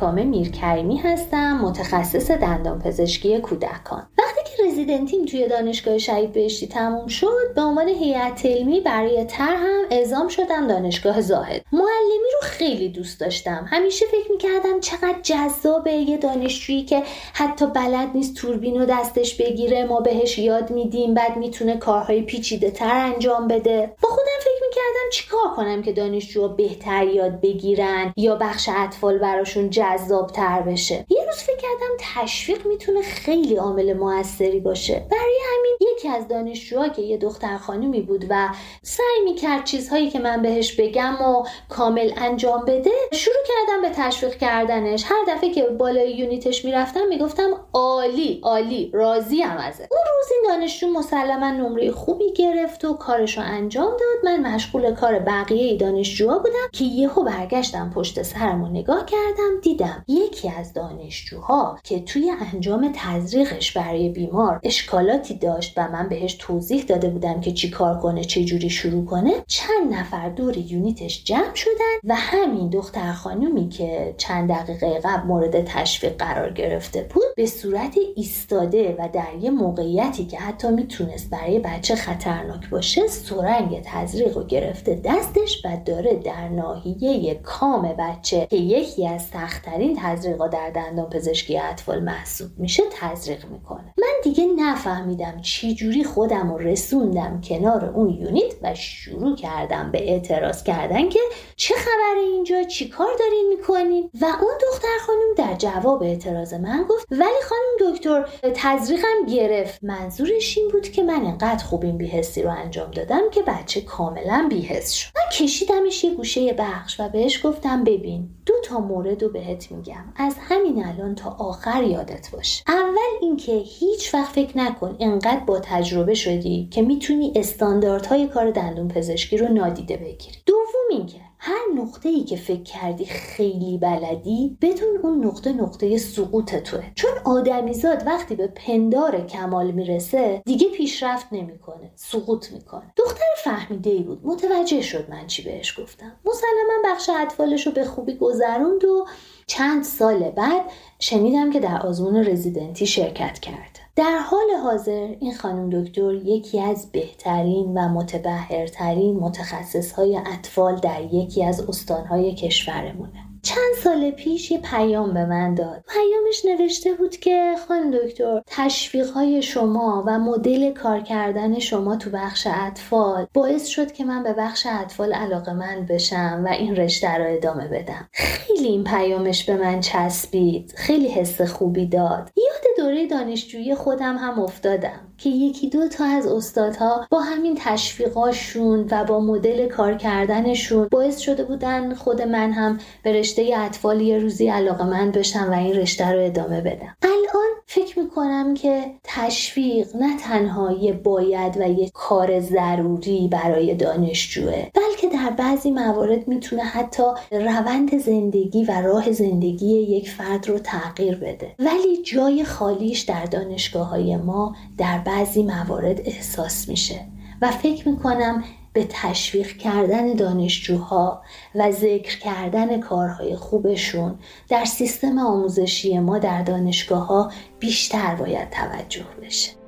[0.00, 4.06] محکامه میرکریمی هستم متخصص دندان پزشکی کودکان.
[4.18, 9.82] وقتی که رزیدنتیم توی دانشگاه شهید بهشتی تموم شد به عنوان هیئت علمی برای هم
[9.90, 11.64] اعزام شدم دانشگاه زاهد.
[11.72, 13.66] معلمی رو خیلی دوست داشتم.
[13.70, 19.84] همیشه فکر می‌کردم چقدر جذابه یه دانشجویی که حتی بلد نیست توربین رو دستش بگیره
[19.84, 23.92] ما بهش یاد میدیم بعد می‌تونه کارهای پیچیده تر انجام بده.
[24.02, 29.70] با خودم فکر می‌کردم چیکار کنم که دانشجوها بهتر یاد بگیرن یا بخش اطفال براشون
[29.70, 35.06] جذاب تر بشه؟ یه روز فکر کردم تشویق می‌تونه خیلی عامل موثری باشه.
[35.10, 38.48] برای همین یکی از دانشجوها که یه دختر خانمی بود و
[38.82, 44.36] سعی می‌کرد چیزهایی که من بهش بگم و کامل انجام بده شروع کردم به تشویق
[44.36, 45.04] کردنش.
[45.06, 50.42] هر دفعه که بالای یونیتش می‌رفتم می‌گفتم عالی عالی راضی هم ازه اون روز این
[50.48, 54.24] دانشجو مسلما نمره خوبی گرفت و کارشو انجام داد.
[54.24, 60.04] من مشغول کار بقیه دانشجوها بودم که یهو برگشتم پشت سرم و نگاه کردم دیدم
[60.08, 66.82] یکی از دانشجوها که توی انجام تزریقش برای بیمار اشکالاتی داشت و من بهش توضیح
[66.84, 69.32] داده بودم که چی کار کنه چه جوری شروع کنه.
[69.46, 75.64] چند نفر دور یونیتش جمع شدن و همین دختر خانومی که چند دقیقه قبل مورد
[75.64, 81.58] تشویق قرار گرفته بود به صورت ایستاده و در یه موقعیتی که حتی می‌تونست برای
[81.58, 88.56] بچه خطرناک باشه سرنگ تزریق رو گرفته دستش و داره در ناحیه کام بچه که
[88.56, 93.94] یکی از سختترین تزریقا در دندان پزشکی اطفال محسوب میشه تزریق می‌کنه.
[93.98, 100.10] من دیگه نفهمیدم چی جوری خودم رو رسوندم کنار اون یونیت و شروع کردم به
[100.12, 101.20] اعتراض کردن که
[101.56, 106.84] چه خبر اینجا؟ چی کار دارین می‌کنین؟ و اون دختر خانم در جواب اعتراض من
[106.88, 108.24] گفت ولی خانم دکتر
[108.54, 109.84] تزریقم گرفت.
[109.84, 114.39] منظورش این بود که من انقدر خوب این بیهستی رو انجام دادم که بچه کاملا
[114.48, 119.28] بیهست شد من کشیدمش یه گوشه بخش و بهش گفتم ببین دو تا مورد رو
[119.28, 120.12] بهت میگم.
[120.16, 122.64] از همین الان تا آخر یادت باشه.
[122.66, 128.88] اول اینکه هیچ وقت فکر نکن انقدر با تجربه شدی که می‌تونی استانداردهای کار دندون
[128.88, 130.36] پزشکی رو نادیده بگیری.
[130.46, 136.54] دوم اینکه هر نقطه ای که فکر کردی خیلی بلدی بدون اون نقطه نقطه سقوط
[136.54, 142.92] توه چون آدمیزاد وقتی به پندار کمال می‌رسه دیگه پیشرفت نمی‌کنه سقوط می‌کنه.
[142.96, 144.20] دختر فهمیده ای بود.
[144.24, 146.12] متوجه شد من چی بهش گفتم.
[146.24, 149.06] مسلما بخش اطفالش رو به خوبی گذروند و
[149.46, 150.62] چند سال بعد
[150.98, 153.69] شنیدم که در آزمون رزیدنتی شرکت کرد.
[153.96, 161.02] در حال حاضر این خانم دکتر یکی از بهترین و متبهرترین متخصص های اطفال در
[161.02, 163.19] یکی از استانهای کشورمونه.
[163.42, 165.84] چند سال پیش یه پیام به من داد.
[165.88, 172.10] پیامش نوشته بود که خانم دکتر تشویق های شما و مدل کار کردن شما تو
[172.10, 177.14] بخش اطفال باعث شد که من به بخش اطفال علاقه من بشم و این رشته
[177.14, 178.08] رو ادامه بدم.
[178.12, 180.74] خیلی این پیامش به من چسبید.
[180.76, 182.30] خیلی حس خوبی داد.
[182.36, 188.88] یاد دوره دانشجویی خودم هم افتادم که یکی دو تا از استادها با همین تشویقاشون
[188.90, 194.18] و با مدل کار کردنشون باعث شده بودن خود من هم به رشته اطفال یه
[194.18, 196.96] روزی علاقه من بشم و این رشته رو ادامه بدم.
[197.02, 204.66] الان فکر می‌کنم که تشویق نه تنها یه باید و یه کار ضروری برای دانشجوه
[204.74, 211.14] بلکه در بعضی موارد می‌تونه حتی روند زندگی و راه زندگی یک فرد رو تغییر
[211.14, 211.54] بده.
[211.58, 217.00] ولی جای خالیش در دانشگاه های ما در بعضی موارد احساس میشه
[217.42, 221.22] و فکر می‌کنم به تشویق کردن دانشجوها
[221.54, 224.18] و ذکر کردن کارهای خوبشون
[224.48, 229.59] در سیستم آموزشی ما در دانشگاه ها بیشتر باید توجه بشه.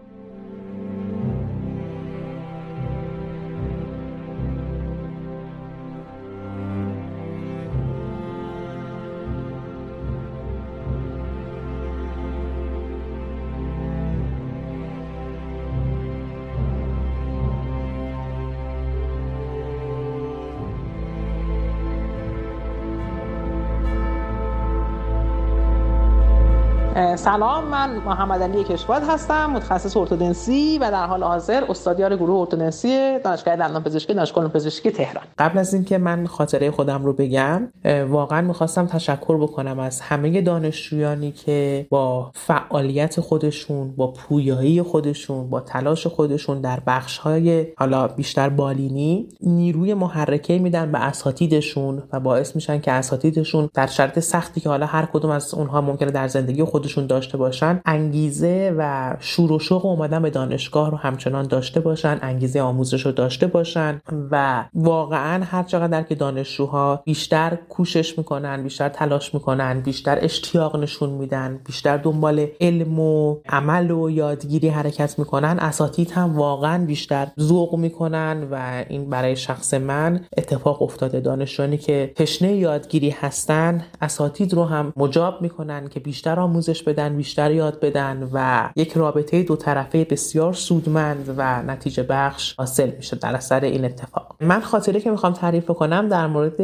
[27.16, 33.18] سلام من محمد علی کشواد هستم متخصص ارتودنسی و در حال حاضر استادیار گروه ارتودنسی
[33.18, 35.24] دانشگاه دندان پزشکی دانشگاه پزشکی تهران.
[35.38, 37.68] قبل از اینکه من خاطره خودم رو بگم
[38.08, 45.60] واقعا می‌خواستم تشکر بکنم از همه دانشجویانی که با فعالیت خودشون با پویایی خودشون با
[45.60, 52.54] تلاش خودشون در بخش های حالا بیشتر بالینی نیروی محرکه میدن به اساتیدشون و باعث
[52.54, 56.64] میشن که اساتیدشون در شرط سختی که حالا هر کدوم از اونها ممکنه در زندگی
[56.64, 62.18] خودشون داشته باشن انگیزه و شور و شوق اومدن به دانشگاه رو همچنان داشته باشن
[62.22, 64.00] انگیزه آموزش رو داشته باشن
[64.30, 71.10] و واقعا هر چقدر که دانشجوها بیشتر کوشش می‌کنن بیشتر تلاش می‌کنن بیشتر اشتیاق نشون
[71.10, 77.76] میدن بیشتر دنبال علم و عمل و یادگیری حرکت می‌کنن اساتید هم واقعا بیشتر ذوق
[77.76, 81.20] می‌کنن و این برای شخص من اتفاق افتاده.
[81.20, 87.16] دانشجویانی که تشنه یادگیری هستن اساتید رو هم مجاب می‌کنن که بیشتر آموزش آموزش بدن
[87.16, 93.16] بیشتر یاد بدن و یک رابطه دو طرفه بسیار سودمند و نتیجه بخش حاصل میشه
[93.16, 94.36] در اثر این اتفاق.
[94.40, 96.60] من خاطره که می‌خوام تعریف کنم در مورد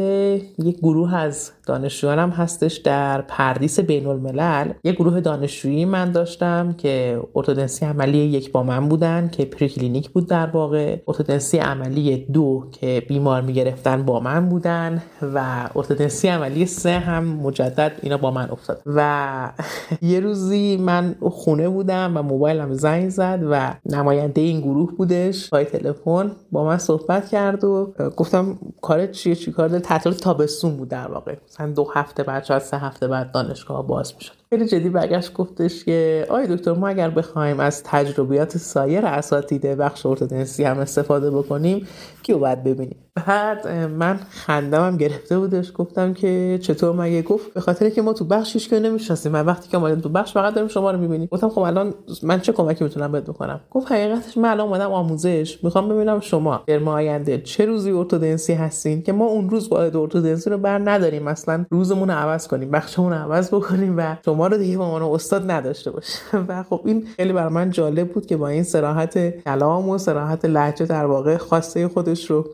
[0.57, 7.21] یک گروه از دانشجویانم هستش در پردیس بین الملل یک گروه دانشجویی من داشتم که
[7.35, 10.97] ارتودنسی عملی یک با من بودن که preclinic بود در واقع.
[11.07, 17.91] ارتودنسی عملی دو که بیمار می‌گرفتن با من بودن و ارتودنسی عملی سه هم مجدد
[18.01, 18.81] اینا با من افتاد.
[18.85, 19.51] و
[20.01, 25.49] یه روزی من خونه بودم و موبایلم زنگ زد و نماینده این گروه بودش.
[25.49, 30.89] پای تلفن با من صحبت کرد و گفتم کارت چیه چی کار تعطیل تابستون بود
[30.89, 31.35] در واقع.
[31.49, 34.33] مثلا دو هفته بعد شاید سه هفته بعد دانشگاه باز می‌شد.
[34.53, 40.05] خیلی جدی برگشت گفتش که آقای دکتر ما اگر بخوایم از تجربیات سایر اساتید بخش
[40.05, 41.87] ارتودنسی هم استفاده بکنیم
[42.23, 42.95] کیو باید ببینیم؟
[43.27, 48.25] بعد من خندمم گرفته بودش گفتم که چطور مگه؟ گفت به خاطر که ما تو
[48.25, 51.29] بخشش که نمی‌شناسیم و وقتی که اومدیم تو بخش فقط داریم شما رو می‌بینیم.
[51.31, 51.93] گفتم خب الان
[52.23, 56.63] من چه کمکی می‌تونم بهت بکنم؟ گفت حقیقتش من الان اومدم آموزش می‌خوام ببینم شما
[56.67, 61.23] در آینده چه روزی ارتودنسی هستین که ما اون روز وارد ارتودنسی رو بر نداریم.
[61.23, 65.51] مثلا روزمون رو عوض کنیم بخشمون عوض بکنیم و شما رو دیگه به عنوان استاد
[65.51, 69.89] نداشته باشه و خب این خیلی برای من جالب بود که با این صراحت کلام
[69.89, 72.45] و صراحت لهجه در واقع خواسته خودش رو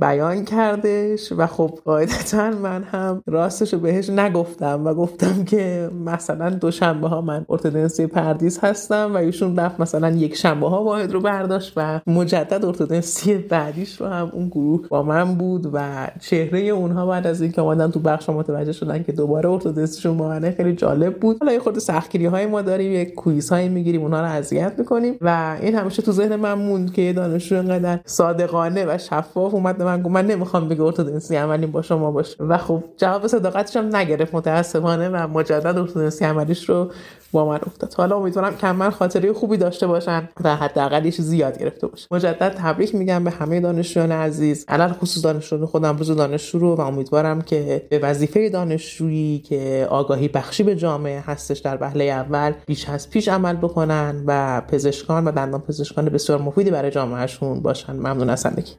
[0.00, 1.32] بیان کردش.
[1.36, 7.08] و خب قاعدتا من هم راستش رو بهش نگفتم و گفتم که مثلا دو شنبه
[7.08, 11.72] ها من ارتودنسی پردیس هستم و ایشون رفت مثلا یک شنبه ها واحد رو برداشت
[11.76, 17.26] و مجدد ارتودنسی بعدیش رو هم اون گروه با من بود و چهره اونها بعد
[17.26, 21.31] از اینکه اومدن تو بخش متوجه شدن که دوباره ارتودنسیشون با منه خیلی جالب بود.
[21.40, 25.18] حالا یه خورده سختگیری های ما داریم یک quiz هایی می‌گیریم اونها رو اذیت می‌کنیم
[25.20, 29.84] و این همیشه تو ذهن من موند که دانشجو اینقدر صادقانه و شفاف اومد به
[29.84, 32.44] من گفت من نمی‌خوام دیگه ارتودنسی عملی با شما باشه.
[32.44, 36.92] و خب جواب صداقتش هم نگرفت متاسفانه و مجدد ارتودنسی عملیش رو
[37.32, 37.94] با من افتاد.
[37.94, 42.06] حالا امیدوارم که من خاطره خوبی داشته باشن و حداقل یه زیاد گرفته باشه.
[42.10, 44.64] مجدد تبریک میگم به همه دانشجویان عزیز.
[44.68, 50.28] علل خصوص دانشجویان خودم روز دانشجو رو و امیدوارم که به وظیفه دانشجویی که آگاهی
[50.28, 55.32] بخشی به جامعه هستش در وهله اول بیش از پیش عمل بکنن و پزشکان و
[55.32, 57.92] دندان پزشکان بسیار مفیدی برای جامعهشون باشن.
[57.92, 58.72] ممنون از زندگی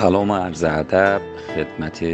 [0.00, 1.20] سلام و عرض ادب
[1.54, 2.04] خدمت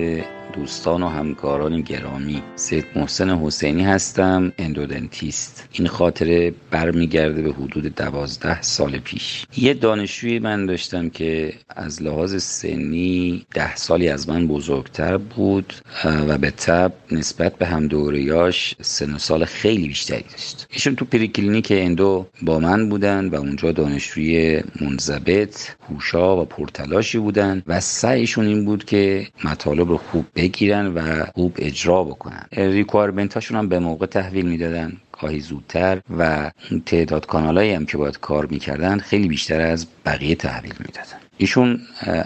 [0.57, 2.43] دوستان و همکاران گرامی.
[2.55, 5.69] سید محسن حسینی هستم endodontist.
[5.73, 9.47] این خاطره برمیگرده به حدود دوازده سال پیش.
[9.57, 15.73] یه دانشجوی من داشتم که از لحاظ سنی ده سالی از من بزرگتر بود
[16.05, 20.67] و به تبع نسبت به هم دوره‌ایاش سن و سال خیلی بیشتری داشت.
[20.71, 25.57] ایشون تو preclinic endo با من بودن و اونجا دانشجوی منضبط
[25.91, 31.55] کوشا و پرتلاشی بودن و سعیشون این بود که مطالب رو خوب بگیرن و خوب
[31.59, 32.47] اجرا بکنن.
[32.53, 34.93] requirement هاشون هم به موقع تحویل می‌دادن.
[35.21, 36.51] گاهی زودتر و
[36.87, 41.26] تعداد کانالایی هم که باید کار می‌کردن خیلی بیشتر از بقیه تحویل می‌دادن.
[41.39, 41.81] ایشون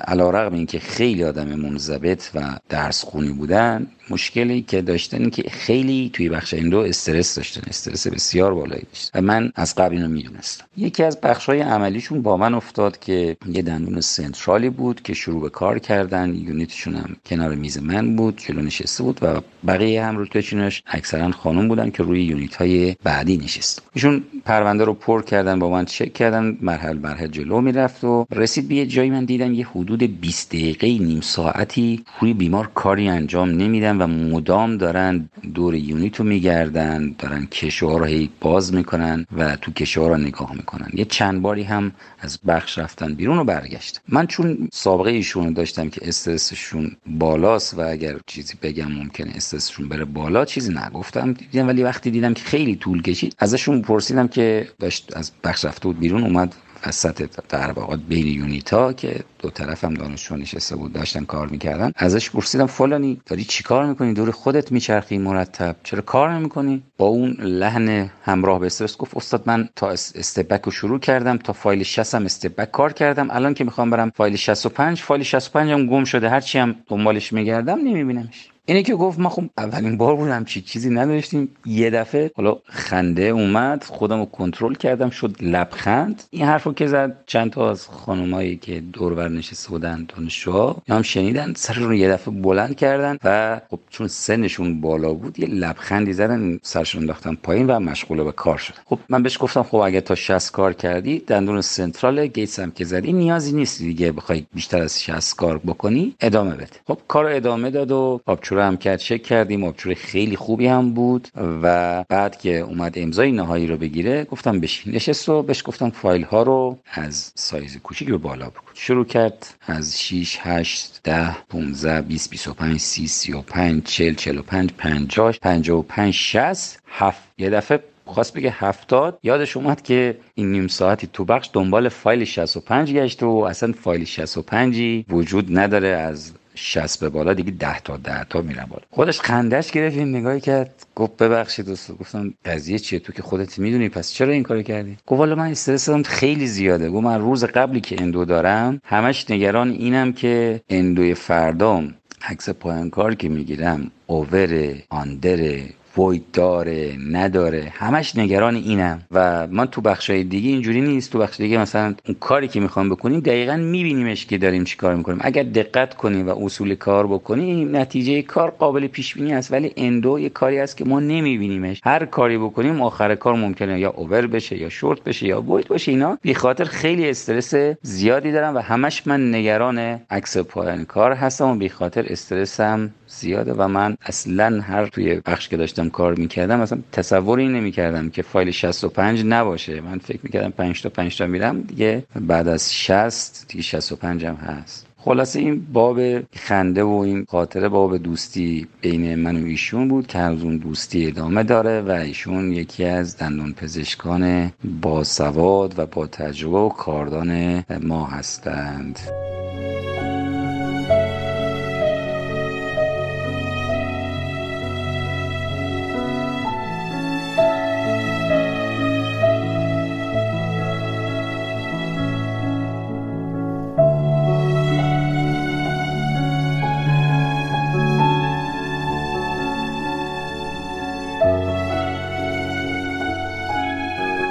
[0.09, 6.11] علی‌رغم این که خیلی آدم منضبط و درس خونی بودن مشکلی که داشتن که خیلی
[6.12, 9.18] توی بخش endo استرس داشتن استرس بسیار بالایی داشتن.
[9.18, 10.64] و من از قبل اینو می‌دونستم.
[10.76, 15.14] یکی از بخش های عملیشون با من افتاد که یه دندون central ی بود که
[15.14, 16.34] شروع به کار کردن.
[16.34, 20.82] unit شون هم کنار میز من بود جلو نشسته بود و بقیه هم رو چینش
[20.86, 25.70] اکثرا خانم بودن که روی یونیت های بعدی نشسته ایشون پرونده رو پر کردن با
[25.70, 30.03] من چک کردن مرحله مرحله جلو می‌رفت و رسید به جایی من دیدم یه حدود
[30.03, 36.24] 20 دقیقه نیم ساعتی روی بیمار کاری انجام نمیدن و مدام دارن دور یونیت رو
[36.24, 40.88] میگردن دارن کشوها رو باز می‌کنن و تو کشوها رو نگاه می‌کنن.
[40.94, 44.01] یه چند باری هم از بخش رفتن بیرون و برگشت.
[44.09, 50.05] من چون سابقه ایشون داشتم که استرسشون بالاست و اگر چیزی بگم ممکنه استرسشون بره
[50.05, 51.32] بالا چیزی نگفتم.
[51.32, 55.88] دیدم ولی وقتی دیدم که خیلی طول کشید ازشون پرسیدم که داشت از بخش رفته
[55.88, 56.55] بود بیرون اومد
[56.87, 61.93] وسط در واقع بین یونیتا که دو طرف هم دانشجو نشسته بود داشتن کار می‌کردن.
[61.97, 65.76] ازش پرسیدم فلانی داری چی کار می‌کنی؟ دور خودت میچرخی مرتب.
[65.83, 70.72] چرا کار نمی‌کنی؟ با اون لحن همراه به استرس گفت استاد من تا استبک رو
[70.72, 73.31] شروع کردم تا فایل 60 هم استبک کار کردم.
[73.31, 77.78] الان که می‌خوام برم فایل 65 فایل 65 هم گم شده هرچی هم دنبالش میگردم
[77.78, 78.49] نمیبینمش.
[78.71, 81.49] اینه که گفت ما خب اولین بار بودم چی چیزی نداشتیم.
[81.66, 86.23] یه دفعه حالا خنده اومد خودم رو کنترل کردم شد لبخند.
[86.31, 91.03] این حرفو که زد چند تا از خانمایی که دور بر نشسته بودن دانشجوها هم
[91.03, 96.12] شنیدن سرشون رو یه دفعه بلند کردن و خب چون سنشون بالا بود یه لبخندی
[96.12, 100.01] زدن سرشون انداختن پایین و مشغول به کار شد خب من بهش گفتم خب اگه
[100.01, 104.83] تا 60 کار کردی دندون سنترال گیتس هم که زدی نیازی نیست دیگه بخوای بیشتر
[104.83, 106.77] از 60 کار بکنی ادامه بده.
[106.87, 111.28] خب کار ادامه داد و آبچوره هم کرد چک کردیم آبچوره خیلی خوبی هم بود
[111.62, 114.94] و بعد که اومد امضای نهایی رو بگیره گفتم بشین.
[114.94, 118.70] نشست و بهش گفتم فایل ها رو از سایز کوچیک رو بالا بکن.
[118.74, 126.14] شروع کرد از 6 8 10 15 20 25 30 35 40 45 50 55
[126.14, 129.18] 60 7 یه دفعه خواست بگه هفتاد.
[129.22, 134.04] یادش اومد که این نیم ساعتی تو بخش دنبال فایل 65 گشت و اصلا فایل
[134.04, 136.32] 65 وجود نداره از
[136.62, 138.82] 60 به بالا دیگه 10 تا 10 تا میرن بالا.
[138.90, 140.86] خودش خندش گرفت یه نگاهی کرد.
[140.96, 144.96] گفت ببخشید دوست گفتم قضیه چیه؟ تو که خودت می‌دونی پس چرا این کارو کردی؟
[145.06, 146.90] گفت والا من استرسم خیلی زیاده.
[146.90, 151.94] گفت من روز قبلی که endo دارم همش نگران اینم که endo ی فردام
[152.28, 155.59] عکس پایان کار که می‌گیرم over under
[156.01, 159.03] void داره نداره همش نگران اینم.
[159.11, 161.12] و من تو بخشای دیگه اینجوری نیست.
[161.12, 164.94] تو بخش دیگه مثلا اون کاری که می‌خوام بکنیم دقیقا میبینیمش که داریم چی کار
[164.94, 165.18] می‌کنیم.
[165.20, 169.53] اگر دقت کنیم و اصول کار بکنیم نتیجه کار قابل پیش بینی است.
[169.53, 171.80] ولی endo یه کاری است که ما نمیبینیمش.
[171.84, 175.92] هر کاری بکنیم آخر کار ممکنه یا over بشه یا شورت بشه یا void باشه
[175.92, 179.78] اینا به خاطر خیلی استرس زیادی دارم و همش من نگران
[180.11, 185.48] عکس پایان کار هستم و بی خاطر استرسم زیاده و من اصلا هر توی بخش
[185.48, 189.80] که داشتم کار می‌کردم اصلا تصوری نمی‌کردم که فایل 65 نباشه.
[189.80, 194.34] من فکر می‌کردم 5 تا 5 تا میرم دیگه بعد از 60 دیگه 65 هم
[194.34, 194.86] هست.
[194.96, 196.00] خلاصه این باب
[196.34, 201.06] خنده و این خاطره باب دوستی بین من و ایشون بود که از اون دوستی
[201.06, 207.64] ادامه داره و ایشون یکی از دندون پزشکان با سواد و با تجربه و کاردان
[207.82, 208.98] ما هستند.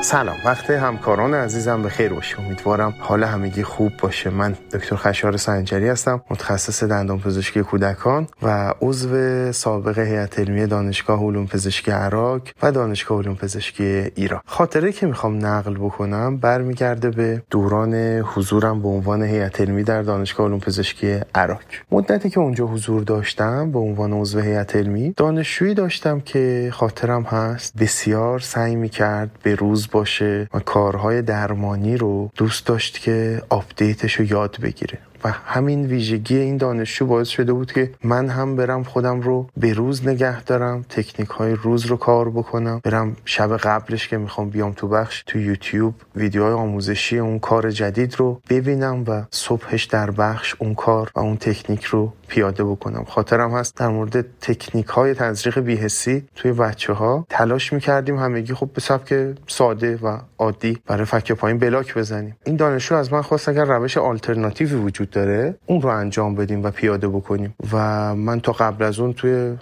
[0.10, 0.36] سلام.
[0.45, 2.39] وقت همکاران عزیزم به خیر باشه.
[2.39, 4.30] امیدوارم حال همگی خوب باشه.
[4.30, 11.24] من دکتر خشار سنجری هستم متخصص دندان پزشکی کودکان و عضو سابق هیئت علمی دانشگاه
[11.24, 14.41] علوم پزشکی عراق و دانشگاه علوم پزشکی ایران.
[14.45, 20.47] خاطره که می‌خوام نقل بکنم برمیگرده به دوران حضورم به عنوان هیئت علمی در دانشگاه
[20.47, 21.62] علوم پزشکی عراق.
[21.91, 27.74] مدتی که اونجا حضور داشتم به عنوان عضو هیئت علمی دانشجویی داشتم که خاطرم هست.
[27.78, 34.26] بسیار سعی می‌کرد به روز باشه و کارهای درمانی رو دوست داشت که آپدیتش رو
[34.26, 34.97] یاد بگیره.
[35.24, 39.74] و همین ویژگی این دانشجو باعث شده بود که من هم برم خودم رو به
[39.74, 44.72] روز نگه دارم تکنیک های روز رو کار بکنم برم شب قبلش که می‌خوام بیام
[44.72, 50.55] تو بخش تو یوتیوب ویدیوهای آموزشی اون کار جدید رو ببینم و صبحش در بخش
[50.59, 53.03] اون کار و اون تکنیک رو پیاده بکنم.
[53.03, 58.70] خاطرم هست در مورد تکنیک های تزریق بیهسی توی بچه ها تلاش می‌کردیم همگی خب
[58.74, 62.36] به سبک ساده و عادی برای فک پایین بلاک بزنیم.
[62.45, 66.72] این دانشجو از من خواست اگر روش آلترناتیوی وجود داره اون رو انجام بدیم و
[66.72, 67.55] پیاده بکنیم.
[67.74, 69.53] و من تا قبل از اون توی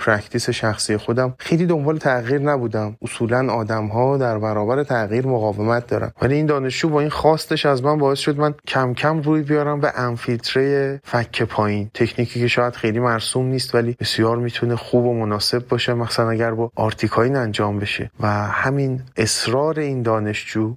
[0.00, 2.96] practice شخصی خودم خیلی دنبال تغییر نبودم.
[3.02, 6.12] اصولا آدم ها در برابر تغییر مقاومت دارن.
[6.22, 9.80] ولی این دانشجو با این خواستش از من باعث شد من کم کم روی بیارم
[9.80, 11.90] به انفیلتره فک پایین.
[11.94, 16.50] تکنیکی که شاید خیلی مرسوم نیست ولی بسیار می‌تونه خوب و مناسب باشه مثلا اگر
[16.50, 18.10] با articaine انجام بشه.
[18.20, 20.74] و همین اصرار این دانشجو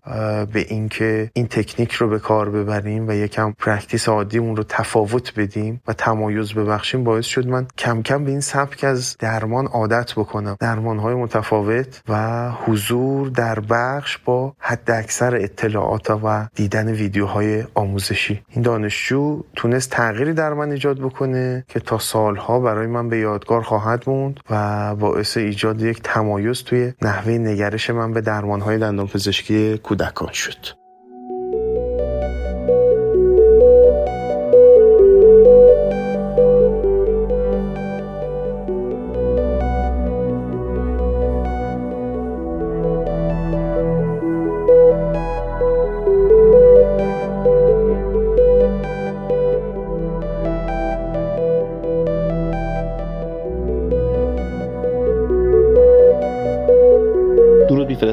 [0.54, 5.82] به اینکه این تکنیک رو به کار ببریم و یکم practice عادیمون رو تفاوت بدیم
[5.88, 10.58] و تمایز ببخشیم باعث شد من کم کم به این سبک از درمان عادت بکنم.
[10.60, 18.42] درمان های متفاوت و حضور در بخش با حد اکثر اطلاعات و دیدن ویدیوهای آموزشی.
[18.50, 23.62] این دانشجو تونست تغییری در من ایجاد بکنه که تا سالها برای من به یادگار
[23.62, 29.78] خواهد موند و باعث ایجاد یک تمایز توی نحوه نگرش من به درمانهای دندان پزشکی
[29.78, 30.77] کودکان شد.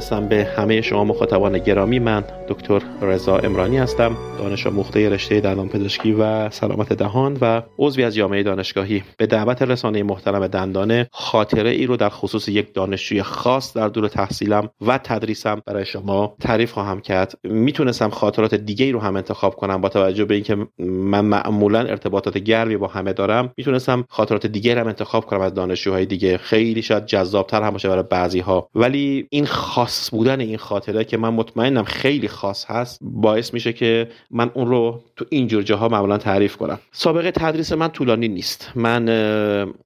[0.04, 4.16] میفرستم به همه شما مخاطبان گرامی من دکتر رضا امرانی هستم.
[4.38, 9.02] دانش آموخته رشته دندان پزشکی و سلامت دهان و عضوی از جامعه دانشگاهی.
[9.16, 14.08] به دعوت رسانه محترم دندانه خاطره ای رو در خصوص یک دانشجوی خاص در دور
[14.08, 17.38] تحصیلم و تدریسم برای شما تعریف خواهم کرد.
[17.44, 22.38] می‌تونستم خاطرات دیگه ای رو هم انتخاب کنم با توجه به اینکه من معمولا ارتباطات
[22.38, 23.52] گرمی با همه دارم.
[23.56, 26.36] می‌تونستم خاطرات دیگه رو انتخاب کنم از دانشجوهای دیگه.
[26.36, 31.16] خیلی شاید جذابتر هم باشه برای بعضی ها ولی این خاص بودن این خاطره که
[31.16, 36.18] من مطمئنم خیلی خاص هست باعث میشه که من اون رو تو اینجور جاها معمولا
[36.18, 36.78] تعریف کنم.
[36.92, 38.72] سابقه تدریس من طولانی نیست.
[38.74, 39.06] من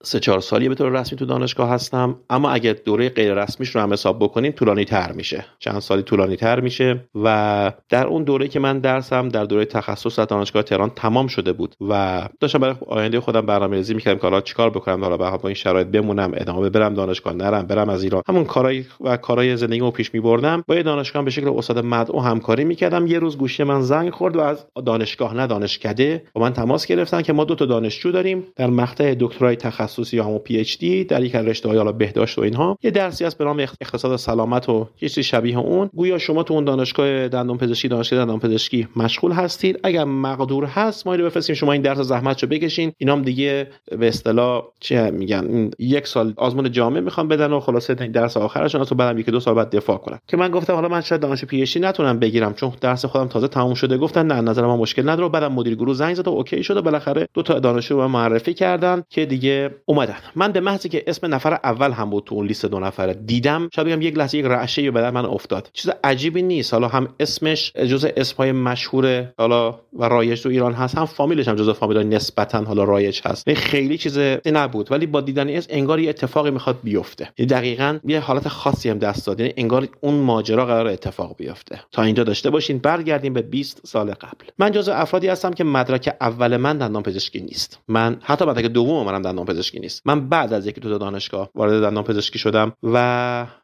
[0.02, 3.80] سه چهار سالی به طور رسمی تو دانشگاه هستم اما اگر دوره غیر رسمیش رو
[3.80, 5.44] هم حساب بکنیم طولانی تر میشه.
[5.58, 10.18] چند سالی طولانی تر میشه و در اون دوره که من درسم در دوره تخصص
[10.18, 14.40] در دانشگاه تهران تمام شده بود و داشتم برای آینده خودم برنامه‌ریزی می‌کردم که حالا
[14.40, 18.22] چیکار بکنم حالا با این شرایط بمونم ادامه برم دانشگاه نرم برم از ایران.
[18.28, 20.47] همون کارهای و کارهای زندگیمو پیش میبردم.
[20.56, 23.06] با یه دانشگاه به شکل استاد مدعو همکاری می‌کردم.
[23.06, 27.22] یه روز گوشی من زنگ خورد و از دانشگاه نه دانشکده با من تماس گرفتن
[27.22, 31.04] که ما دو تا دانشجو داریم در مقطع دکترای تخصصی یا همون پی اچ دی
[31.04, 32.78] در یک رشته های بهداشت و اینها.
[32.82, 35.90] یه درسی هست به نام اقتصاد سلامت و چیزی شبیه اون.
[35.96, 39.80] گویا شما تو اون دانشگاه دندان پزشکی دانشگاه دندان پزشکی مشغول هستید.
[39.82, 41.54] اگر مقدور هست ما رو بفرستیم.
[41.54, 42.92] شما این درس زحمتشو بکشین.
[42.98, 43.66] اینام دیگه
[43.98, 48.94] به اصطلاح چه میگن؟ یک سال آزمون جامعه می‌خوام بدن و خلاصه درس آخرشون تو
[48.94, 52.18] بعدم یک دو سال بعد دفاع که من گفتم حالا من شاید دانشجوی PhD نتونم
[52.18, 55.28] بگیرم چون درس خودم تازه تموم شده گفتن نه نظر من مشکل نداره.
[55.28, 58.54] بعدم مدیر گروه زنگ زد و OK شد و بالاخره دو تا دانشجو رو معرفی
[58.54, 60.16] کردن که دیگه اومدن.
[60.36, 63.68] من به محضی که اسم نفر اول هم بود تو اون لیست دو نفره دیدم
[63.74, 65.70] شاید بگم یک لحظه یک رعشه به من افتاد.
[65.72, 66.74] چیز عجیبی نیست.
[66.74, 71.54] حالا هم اسمش جزء اسمهای مشهور حالا و رایج تو ایران هست هم فامیلش هم
[71.54, 73.52] جزء فامیلای نسبتا حالا رایج هست.
[73.52, 77.28] خیلی چیز نبود ولی با دیدن اسم انگار یه اتفاقی می‌خواد بیفته.
[77.38, 79.40] یعنی دقیقا یه حالت خاصی هم دست داد.
[79.40, 81.80] یعنی انگار اون ماجرا قرار اتفاق بیفته.
[81.92, 84.46] تا اینجا داشته باشین برگردیم به 20 سال قبل.
[84.58, 87.78] من جزء افرادی هستم که مدرک اول من دندان پزشکی نیست.
[87.88, 90.02] من حتی مدرک دوم منم دندان پزشکی نیست.
[90.04, 92.96] من بعد از یکی دو دانشگاه وارد دندان پزشکی شدم و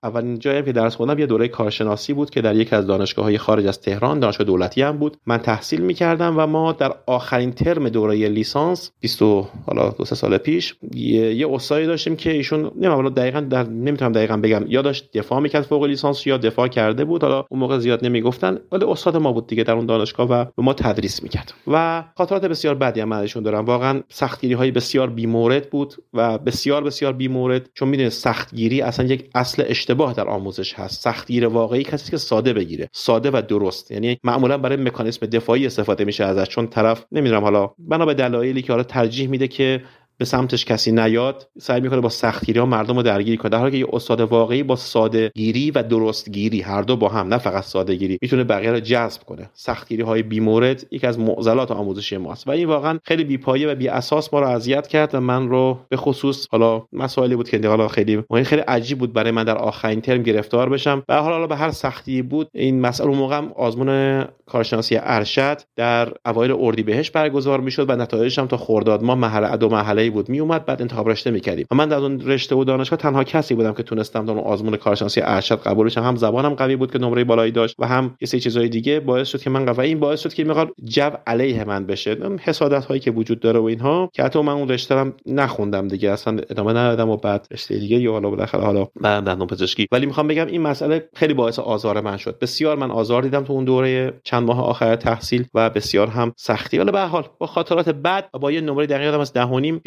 [0.02, 3.38] اولین جایی که درس خوندم یه دوره کارشناسی بود که در یکی از دانشگاه های
[3.38, 5.16] خارج از تهران دانشگاه دولتی هم بود.
[5.26, 9.22] من تحصیل می‌کردم و ما در آخرین ترم دوره لیسانس 20
[9.66, 11.46] حالا دو سه سال پیش یه, یه
[11.86, 16.26] داشتیم که ایشون نمی‌دونم دقیقاً در نمی‌تونم دقیقا بگم یا داشت دفاع می‌کرد فوق لیسانس
[16.26, 17.22] یا دفاع کرده بود.
[17.22, 20.62] حالا اون موقع زیاد نمی‌گفتن ولی استاد ما بود دیگه در اون دانشگاه و به
[20.62, 21.52] ما تدریس می‌کرد.
[21.66, 23.64] و خاطرات بسیار بدی هم ازشون دارم.
[23.64, 27.70] واقعا سختگیری های بسیار بیمورد بود و بسیار بسیار بیمورد.
[27.74, 31.02] چون می‌دونید سختگیری اصلا یک اصل اشتباه در آموزش هست.
[31.02, 33.90] سختگیر واقعی کسی که ساده بگیره ساده و درست.
[33.90, 36.48] یعنی معمولا برای مکانیسم دفاعی استفاده میشه ازش.
[36.48, 39.82] چون طرف نمی‌دونم حالا بنا به دلایلی که حالا ترجیح میده که
[40.18, 43.50] به سمتش کسی نیاد سعی می‌کنه با سختگیری ها مردم رو درگیر کنه.
[43.50, 47.08] در حالی که یه استاد واقعی با ساده گیری و درست گیری هر دو با
[47.08, 49.50] هم نه فقط ساده گیری می‌تونه بقیه رو جذب کنه.
[49.54, 53.88] سختگیری های بیمورد یکی از معضلات آموزشی ماست و این واقعا خیلی بیپایه و بی
[53.88, 57.88] اساس ما رو اذیت کرد و من رو به خصوص حالا مسائلی بود که حالا
[57.88, 61.02] خیلی خیلی عجیب بود برای من در آخرین ترم گرفتار بشم.
[61.06, 66.12] به حال حالا به هر سختی بود این مسئله اون موقع آزمون کارشناسی ارشد در
[66.26, 70.28] اوایل اردیبهشت برگزار می‌شد و نتایجش هم تا خرداد ما مرحله دو مرحله بود.
[70.28, 73.54] می اومد بعد انتخاب رشته می‌کردیم و من در اون رشته و دانشگاه تنها کسی
[73.54, 76.02] بودم که تونستم در اون آزمون کارشناسی ارشد قبول بشم.
[76.02, 79.00] هم زبانم قوی بود که نمره بالایی داشت و هم یه سری چیزهای دیگه.
[79.00, 79.86] باعث شد که من قوی.
[79.86, 82.16] این باعث شد که می‌خواد جو علیه من بشه.
[82.40, 84.10] حسادت هایی که وجود داره و اینها.
[84.12, 86.10] که حتی من اون رشته هم نخوندم دیگه.
[86.10, 89.86] اصلا ادامه ندادم و بعد رشته دیگه یا حالا بالاخره حالا بعد دندون پزشکی.
[89.92, 92.38] ولی می‌خوام بگم این مسئله خیلی باعث آزار من شد.
[92.38, 96.78] بسیار من آزار دیدم تو اون دوره چند ماه آخر تحصیل و بسیار هم سختی.
[96.78, 99.44] ولی به حال با خاطرات بد با یه نمره دقیق از 10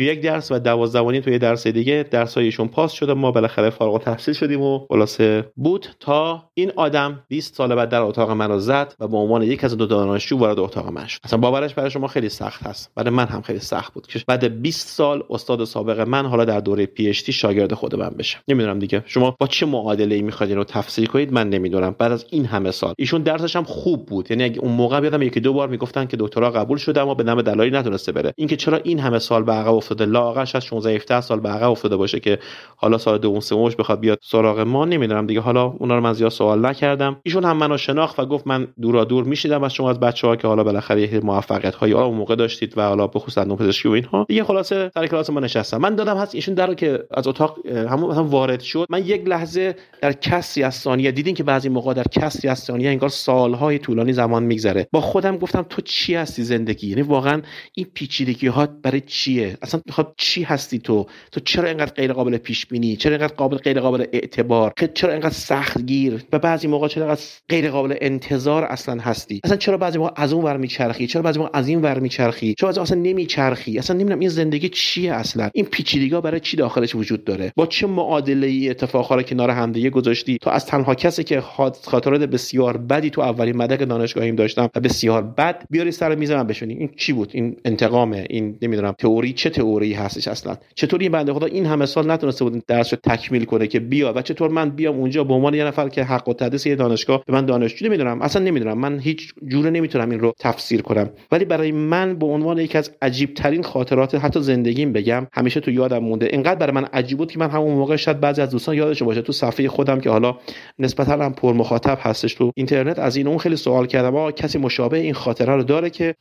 [0.08, 2.05] یک درس و 12 توی درس دیگه.
[2.12, 3.14] درسایشون پاس شده.
[3.14, 8.01] ما بالاخره فارغ التحصیل شدیم و خلاصه بود تا این آدم 20 سال بعد در
[8.01, 11.20] اتاق من رو زد و به عنوان یک از دو دانشجو وارد اتاق من شد.
[11.24, 12.91] اصلا باورش برای شما خیلی سخت هست.
[12.95, 16.60] برای من هم خیلی سخت بود که بعد 20 سال استاد سابق من حالا در
[16.60, 18.38] دوره پی اچ شاگرد خود من بشه.
[18.47, 19.03] نمی‌دونم دیگه.
[19.05, 21.95] شما با چه معادله ای می‌خواید رو تفسیر کنید؟ من نمی‌دونم.
[21.99, 22.93] بعد از این همه سال.
[22.97, 24.32] ایشون درسش هم خوب بود.
[24.32, 27.24] یعنی اگه اون موقع یادم یکی دو بار می‌گفتن که دکترا قبول شده اما به
[27.24, 28.34] نام دلایلی نتونسته بره.
[28.38, 31.71] اینکه چرا این همه سال به عقب افتاده لااقل از 16 17 سال به عقب
[31.71, 32.39] افتاده باشه که
[32.75, 35.41] حالا سال دوم سومش بخواد بیاد سراغ ما نمی‌دونم دیگه.
[35.41, 37.17] حالا اونا رو من زیاد سوال نکردم.
[37.23, 40.35] ایشون هم منو شناخت و گفت من دورا دور میشیدم از شما از بچه ها
[40.35, 43.89] که حالا بالاخره یه موفقیت هایی اون موقع داشتید و حالا به خصوص دندون پزشکی
[43.89, 44.25] و اینها.
[44.29, 45.77] دیگه خلاصه سر کلاس ما نشستم.
[45.77, 48.85] من دادم هست ایشون در که از اتاق همون مثلا وارد شد.
[48.89, 52.89] من یک لحظه در کسری از ثانیه دیدین که بعضی موقع در کسری از ثانیه
[52.89, 54.87] انگار سالهای طولانی زمان میگذره.
[54.91, 57.41] با خودم گفتم تو چی هستی زندگی؟ یعنی واقعا
[57.73, 62.38] این پیچیدگی ها برای چیه؟ اصلا می‌خواد چی هستی تو؟ تو چرا اینقدر غیر قابل
[62.38, 66.88] پیش بینی؟ چرا اینقدر قابل غیر قابل اعتبار؟ چرا اینقدر سخت گیر و بعضی موقع
[66.88, 71.07] چرا اینقدر غیر قابل انتظار اصلا هستی؟ اصلا چرا بعضی موقع از اون ور میچرخی؟
[71.07, 74.69] چرا بعضی موقع از این ور میچرخی؟ چرا بعضی اصلا نمیچرخی؟ اصلا نمی‌دونم این زندگی
[74.69, 79.21] چیه اصلا؟ این پیچیدگی برای چی داخلش وجود داره؟ با چه معادله ای اتفاقها رو
[79.21, 81.41] کنار همدیگه گذاشتی؟ تو از تنها کسی که
[81.83, 86.47] خاطرات بسیار بدی تو اولین مدرک دانشگاهیم داشتم و بسیار بد بیاری سر میز من
[86.47, 90.57] بشونی این چی بود؟ این انتقامه؟ این نمی‌دونم تئوری چه تئوری؟ هستش اصلا.
[90.75, 94.13] چطور این بنده خدا؟ این همه سال نتونسته بود درس رو تکمیل کنه که بیا
[94.15, 97.23] و چطور من بیام اونجا به عنوان یه نفر که حق و تدریس یه دانشگاه
[97.25, 98.21] به من دانشجو نمی‌دونم.
[98.21, 98.78] اصلا نمی‌دونم.
[98.78, 101.09] من هیچ جوره نمی‌تونم این رو تفسیر کنم.
[101.32, 105.71] ولی برای من به عنوان یکی از عجیب ترین خاطرات حتی زندگیم بگم همیشه تو
[105.71, 106.25] یادم مونده.
[106.25, 109.21] اینقدر برای من عجیب بود که من همون موقع شاید بعضی از دوستان یادش باشه
[109.21, 110.38] تو صفحه خودم که حالا
[110.80, 114.57] نسبتا هم پر مخاطب هستش تو اینترنت از این اون خیلی سوال کردم آقا کسی
[114.57, 116.15] مشابه این خاطره رو داره که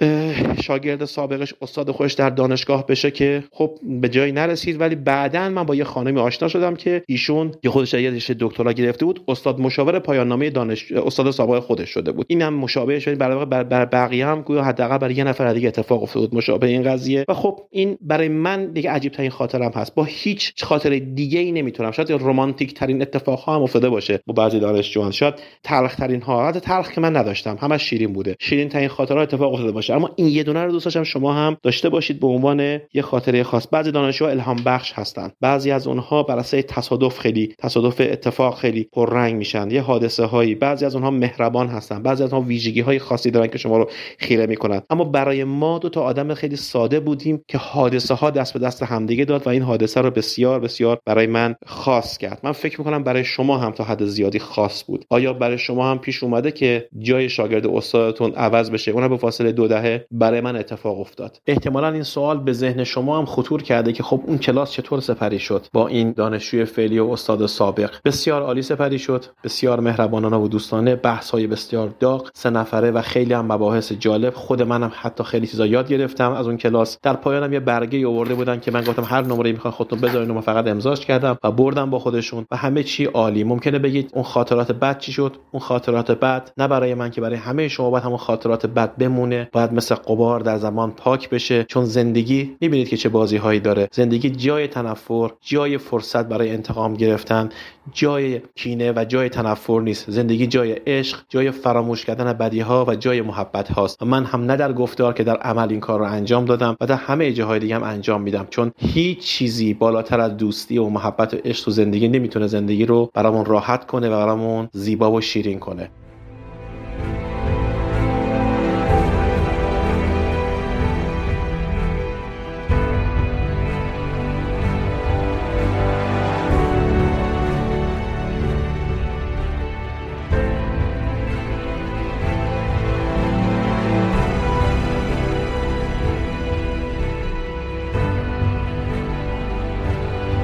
[0.62, 5.62] شاگرد سابقش استاد خودش در دانشگاه بشه که خب به جایی نرسید ولی بعدا من
[5.62, 9.61] با یه خانمی آشنا شدم که ایشون که خودش یه رشته دکترا گرفته بود استاد
[9.61, 12.26] مشاور پایان نامه دانش استاد سابق خودش شده بود.
[12.28, 16.34] اینم مشابه شد برای بر بقیه هم گویا حداقل برای یه نفر دیگه اتفاق افتاد
[16.34, 17.24] مشابه این قضیه.
[17.28, 19.94] و خب این برای من دیگه عجیب ترین خاطرم هست.
[19.94, 21.90] با هیچ خاطره دیگه ای نمی‌تونم.
[21.90, 25.11] شاید رمانتیک ترین اتفاق ها هم افتاده باشه با بعضی دانشجویان.
[25.11, 27.57] شاید تلخ ترین ها حتی تلخ که من نداشتم.
[27.61, 28.36] همش شیرین بوده.
[28.40, 29.94] شیرین ترین خاطرات اتفاق افتاده باشه.
[29.94, 31.05] اما این یه دونه رو دوست داشتم.
[31.05, 33.66] شما هم داشته باشید به عنوان یه خاطره خاص.
[33.72, 38.89] بعضی دانشجوها الهام بخش هستن بعضی از اونها بر اساس تصادف خیلی تصادف اتفاق خیلی
[38.93, 39.70] پررنگ میشن.
[39.70, 42.03] یه حادثه هایی بعضی از اونها مهربان هستن.
[42.03, 44.82] بعضی از اونها ویژگی های خاصی دارن که شما رو خیره می‌کنن.
[44.91, 48.82] اما برای ما دو تا آدم خیلی ساده بودیم که حادثه ها دست به دست
[48.82, 52.41] همدیگه داد و این حادثه رو بسیار بسیار برای من خاص کرد.
[52.43, 55.05] من فکر می‌کنم برای شما هم تا حد زیادی خاص بود.
[55.11, 59.53] آیا برای شما هم پیش اومده که جای شاگرد استادتون عوض بشه؟ اونم به فاصله
[59.53, 61.41] دو دهه برای من اتفاق افتاد.
[61.47, 65.38] احتمالا این سوال به ذهن شما هم خطور کرده که خب اون کلاس چطور سپری
[65.38, 67.90] شد با این دانشجوی فعلی و استاد سابق.
[68.04, 69.24] بسیار عالی سپری شد.
[69.44, 70.96] بسیار مهربانانه و دوستانه.
[70.96, 72.30] بحث های بسیار داغ.
[72.34, 74.34] سه نفره و خیلی هم مباحث جالب.
[74.34, 76.32] خود منم حتی خیلی چیزا یاد گرفتم.
[76.32, 79.72] از اون کلاس در پایانم یه برگه آورده بودن که من گفتم هر نمره می‌خوان
[79.72, 83.44] خودتون بذارین من فقط امضاش کردم و بردم با خودشون و همه چی عالی.
[83.44, 87.36] ممکنه بگید اون خاطرات بد چی شد؟ اون خاطرات بد؟ نه برای من که برای
[87.36, 89.48] همه شما باید همون خاطرات بد بمونه.
[89.52, 91.64] باید مثل قبار در زمان پاک بشه.
[91.64, 93.88] چون زندگی می‌بینید که چه بازی هایی داره.
[93.92, 97.48] زندگی جای تنفر جای فرصت برای انتقام گرفتن
[97.92, 100.11] جای کینه و جای تنفر نیست.
[100.11, 104.02] زندگی جای عشق جای فراموش کردن بدی ها و جای محبت هاست.
[104.02, 106.86] و من هم نه در گفتار که در عمل این کار رو انجام دادم و
[106.86, 108.46] در همه جاهای دیگه هم انجام میدم.
[108.50, 113.11] چون هیچ چیزی بالاتر از دوستی و محبت و عشق تو زندگی نمی‌تونه زندگی رو
[113.14, 115.90] برامون راحت کنه و برامون زیبا و شیرین کنه.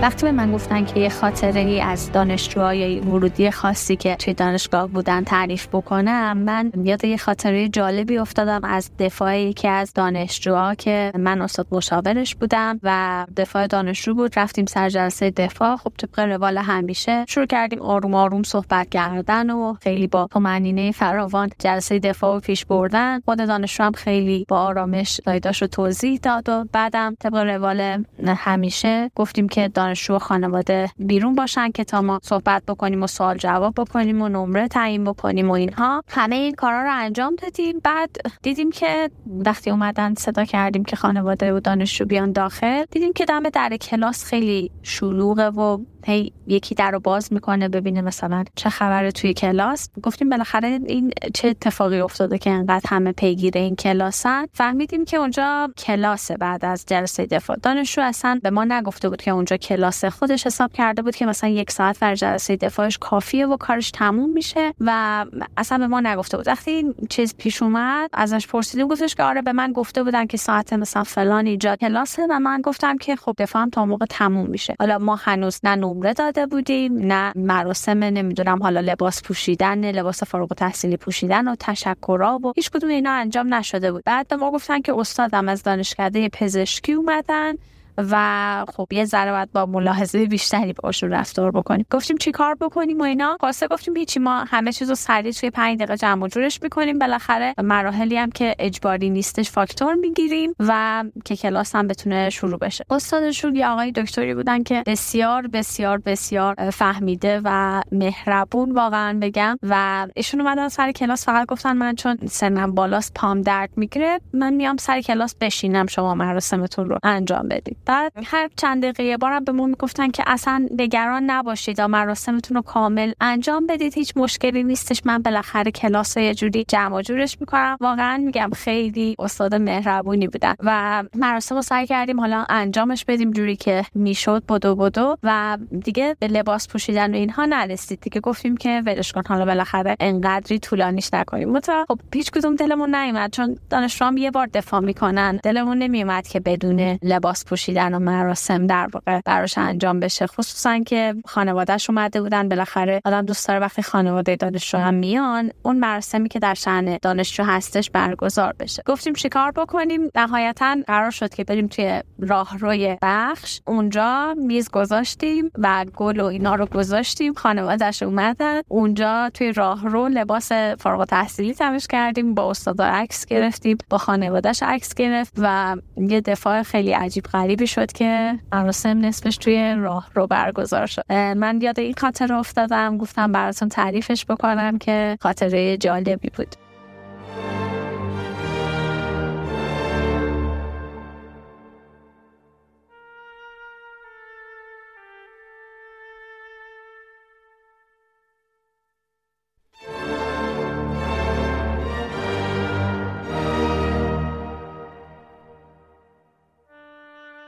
[0.03, 4.87] وقتی به من گفتن که یه خاطره ای از دانشجوهای ورودی خاصی که توی دانشگاه
[4.87, 11.13] بودن تعریف بکنم من یاد یه خاطره جالبی افتادم از دفاع یکی از دانشجوها که
[11.19, 14.39] من استاد مشاورش بودم و دفاع دانشجو بود.
[14.39, 15.77] رفتیم سر جلسه دفاع.
[15.77, 21.51] خب طبق روال همیشه شروع کردیم آروم آروم صحبت کردن و خیلی با طمأنینه فراوان
[21.59, 23.21] جلسه دفاع و پیش بردن.
[23.21, 29.11] خود دانشجو هم خیلی با آرامش دایداش رو توضیح داد و بعدم طبق روال همیشه
[29.17, 34.23] گفتیم که دانشجو خانواده بیرون باشن که تا ما صحبت بکنیم و سوال جواب بکنیم
[34.23, 36.03] و نمره تعیین بکنیم و اینها.
[36.09, 37.81] همه این کارا رو انجام دادیم.
[37.85, 43.25] بعد دیدیم که وقتی اومدن صدا کردیم که خانواده و دانشجو بیان داخل دیدیم که
[43.25, 48.71] دم در کلاس خیلی شلوغه و هی یکی در رو باز می‌کنه ببینه مثلا چه
[48.71, 49.89] خبره توی کلاس.
[50.03, 54.47] گفتیم بالاخره این چه اتفاقی افتاده که انقدر همه پیگیر این کلاسن.
[54.53, 57.57] فهمیدیم که اونجا کلاسه بعد از جلسه دفاع.
[57.63, 61.51] دانشجو اصلا به ما نگفته بود که اونجا کلاس خودش حساب کرده بود که مثلا
[61.51, 65.25] یک ساعت در جلسه دفاعش کافیه و کارش تموم میشه و
[65.57, 66.49] اصلا به ما نگفته بود.
[66.49, 70.37] وقتی این چیز پیش اومد ازش پرسیدیم گفتش که آره به من گفته بودن که
[70.37, 74.77] ساعت مثلا فلان اینجا کلاسه و من گفتم که خب دفاعم تا موقع تموم میشه.
[74.79, 76.99] حالا ما هنوز نه نمره داده بودیم.
[76.99, 82.91] نه مراسم نمی‌دونم حالا لباس پوشیدن لباس فارغ تحصیلی پوشیدن و تشکرها و هیچ کدوم
[82.91, 84.03] اینا انجام نشده بود.
[84.05, 87.55] بعد ما گفتن که استادم از دانشکده پزشکی اومدن.
[87.99, 91.87] و خب یه ذره باید با ملاحظه بیشتری باشون رفتار بکنیم.
[91.91, 95.51] گفتیم چی کار بکنیم و اینا؟ خواسته گفتیم هیچی ما همه چیز رو سریع توی
[95.51, 96.99] 5 دقیقه جمع جورش می‌کنیم.
[96.99, 102.85] بالاخره مراحلی هم که اجباری نیستش فاکتور می‌گیریم و که کلاس هم بتونه شروع بشه.
[102.91, 110.07] استادشون یه آقای دکتری بودن که بسیار بسیار بسیار فهمیده و مهربون واقعا بگم و
[110.17, 114.77] ایشون اومدن سر کلاس فقط گفتن من چون سنم بالاست پام درد می‌گیره من میام
[114.77, 119.53] سر کلاس بشینم شما مراسمتون رو انجام بدید بعد هر چند دقیقه یه بارم به
[119.53, 123.95] ما می‌گفتن که اصلا نگران نباشید و مراسمتون رو کامل انجام بدید.
[123.95, 125.03] هیچ مشکلی نیستش.
[125.05, 127.77] من بالاخره کلاس یه جوری جمع جورش می‌کنم.
[127.81, 133.57] واقعا میگم خیلی استاد مهربونی بودن و مراسم رو سعی کردیم حالا انجامش بدیم جوری
[133.57, 134.43] که می‌شد.
[134.49, 135.17] بدو بدو.
[135.23, 138.01] و دیگه به لباس پوشیدن و اینها نرسید.
[138.01, 139.23] دیگه گفتیم که ولش کن.
[139.29, 141.51] حالا بالاخره انقدری طولانیش نکنیم.
[141.51, 143.33] متا خب هیچ کدوم دلمون نیومد.
[143.33, 145.41] چون دانشجوام یه بار دفاع می‌کنن.
[145.43, 147.72] دلمون نمیومد که بدون لباس پوشیدن.
[147.77, 150.27] و مراسم در واقع براش انجام بشه.
[150.27, 155.79] خصوصا که خانوادهش اومده بودن بالاخره آدم دوست داره وقتی خانواده دانشجو هم میان اون
[155.79, 158.83] مراسمی که در شأن دانشجو هستش برگزار بشه.
[158.87, 163.61] گفتیم چیکار بکنیم؟ نهایتا قرار شد که بریم توی راهروی بخش.
[163.67, 167.35] اونجا میز گذاشتیم و گل و اینا رو گذاشتیم.
[167.35, 168.61] خانوادهش اومدن.
[168.69, 172.35] اونجا توی راهرو لباس فارغ تحصیلی تمیز کردیم.
[172.35, 173.79] با استادا عکس گرفتیم.
[173.91, 177.27] با خانوادهش عکس گرفت و یه دفاع خیلی عجیب
[177.63, 181.13] غریبی شد که مراسم نصفش توی راه رو برگزار شد.
[181.13, 186.62] من یاد این خاطره افتادم گفتم براتون تعریفش بکنم که خاطره جالبی بود.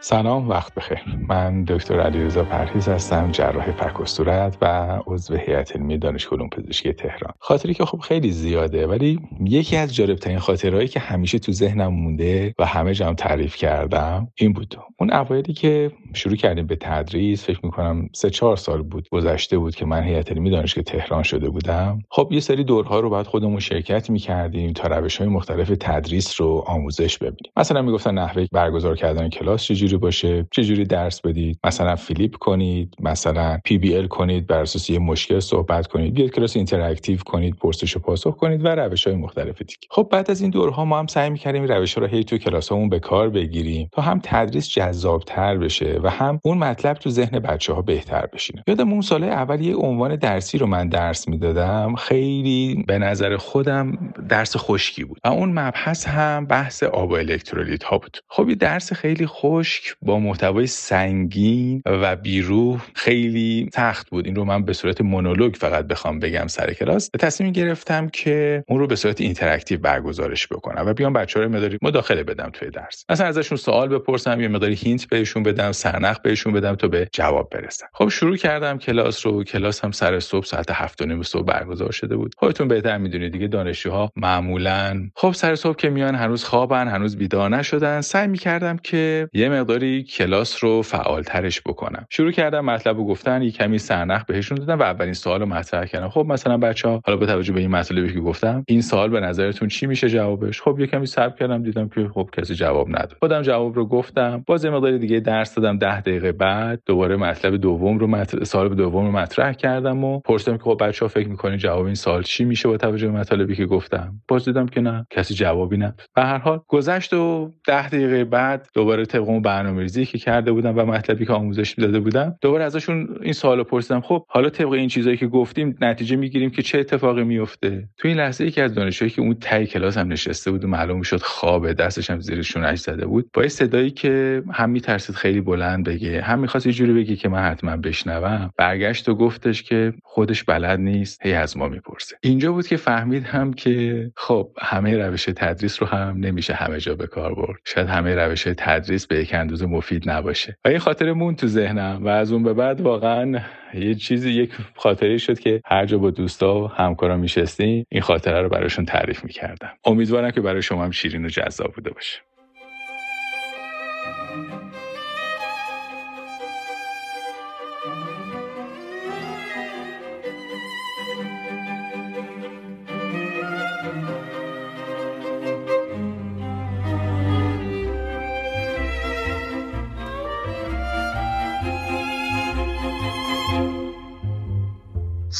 [0.06, 0.98] سلام وقت بخیر.
[1.28, 6.48] من دکتر علیرضا پرهیز هستم جراح فک و صورت و عضو هیئت علمی دانشگاه علوم
[6.48, 7.32] پزشکی تهران.
[7.38, 11.88] خاطری که خب خیلی زیاده ولی یکی از جالب ترین خاطرهایی که همیشه تو ذهنم
[11.88, 14.76] مونده و همه جام تعریف کردم این بود.
[15.00, 19.74] اون اوایلی که شروع کردیم به تدریس فکر می‌کنم سه چهار سال بود گذشته بود
[19.74, 21.98] که من هیئت علمی دانشگاه تهران شده بودم.
[22.10, 26.64] خب یه سری دورها رو بعد خودمون شرکت می‌کردیم تا روش های مختلف تدریس رو
[26.66, 27.52] آموزش ببینیم.
[27.56, 33.58] مثلا می‌گفتن نحوه برگزار کردن کلاس چجوری باشه چجوری درس بدید؟ مثلا flip کنید مثلا
[33.64, 38.36] PBL کنید بر اساس یه مشکل صحبت کنید بیاد کلاس interactive کنید پرسش و پاسخ
[38.36, 39.74] کنید و روش های مختلف دیگه.
[39.90, 42.88] خب بعد از این دورها ما هم سعی می‌کردیم روش ها رو هی تو کلاسمون
[42.88, 47.72] به کار بگیریم تا هم تدریس جذابتر بشه و هم اون مطلب تو ذهن بچه
[47.72, 48.64] ها بهتر بشینه.
[48.66, 53.98] یادم اون سال اول یه عنوان درسی رو من درس می‌دادم خیلی به نظر خودم
[54.28, 55.18] درس خشکی بود.
[55.24, 58.16] و اون مبحث هم بحث آب و الکترولیت ها بود.
[58.28, 64.26] خب یه درس خیلی خشک با محتوای سنگین و بیروح خیلی سخت بود.
[64.26, 67.10] این رو من به صورت مونولوگ فقط بخوام بگم سر کلاس.
[67.20, 71.78] تصمیم گرفتم که اون رو به صورت interactive برگزارش بکنم و بیام بچه رو مقداری
[71.82, 73.04] مداخله بدم توی درس.
[73.10, 77.50] مثلا ازشون سوال بپرسم یه مقداری hint بهشون بدم سرنخ بهشون بدم تا به جواب
[77.50, 81.44] برسم خب شروع کردم کلاس رو کلاس هم سر صبح ساعت هفت و نیم صبح
[81.44, 82.34] برگزار شده بود.
[82.36, 87.56] خودتون بهتر می‌دونید دیگه دانشجوها معمولا خب سر صبح که میان هنوز خوابن هنوز بیدار
[87.56, 88.00] نشدن.
[88.00, 92.06] سعی می‌کردم که یه مقداری کلاس رو فعالترش بکنم.
[92.10, 95.86] شروع کردم مطلب رو گفتن یه کمی سرنخ بهشون دادم و اولین سوال رو مطرح
[95.86, 99.10] کردم خب مثلا بچه ها حالا با توجه به این مطلبی که گفتم این سوال
[99.10, 102.88] به نظرتون چی میشه جوابش؟ خب یه کمی صبر کردم دیدم که خب کسی جواب
[102.88, 103.16] نداد.
[103.20, 104.44] خودم جواب رو گفتم.
[104.46, 106.82] باز مقدار دیگه درس دادم ده دقیقه بعد.
[106.86, 111.04] دوباره مطلب دوم رو مطرح سوال دوم رو مطرح کردم و پرسیدم که خب بچه
[111.04, 114.44] ها فکر می‌کنین جواب این سوال چی میشه با توجه به مطالبی که گفتم؟ باز
[114.44, 116.02] دیدم که نه کسی جوابی نداد.
[116.14, 119.28] به هر حال گذشت و ده دقیقه بعد دوباره طبق
[119.64, 124.00] برنامه‌ریزی که کرده بودم و مطلبی که آموزش داده بودم دوباره ازشون این سوالو پرسیدم.
[124.00, 128.16] خب حالا طبق این چیزایی که گفتیم نتیجه می‌گیریم که چه اتفاقی میفته تو این
[128.16, 131.74] لحظه یکی از دانشجوهایی که اون تای کلاس هم نشسته بود و معلوم شد خوابه
[131.74, 136.38] دستش هم زیر شونش زده بود با صدایی که هم میترسید خیلی بلند بگه هم
[136.38, 141.26] می‌خواست یه جوری بگه که من حتما بشنوم برگشت و گفتش که خودش بلد نیست
[141.26, 142.16] هی از ما می‌پرسه.
[142.22, 147.06] اینجا بود که فهمیدم که خب همه روش تدریس رو هم نمیشه همه جا به
[147.06, 147.56] کار برد.
[147.64, 150.56] شاید همه روش تدریس به یک اندازه مفید نباشه.
[150.64, 153.40] و این خاطر مون تو ذهنم و از اون به بعد واقعا
[153.74, 158.42] یه چیزی یک خاطره شد که هر جا با دوستا و همکارا میشستیم این خاطره
[158.42, 159.72] رو براشون تعریف می‌کردم.
[159.84, 162.20] امیدوارم که برای شما هم شیرین و جذاب بوده باشه.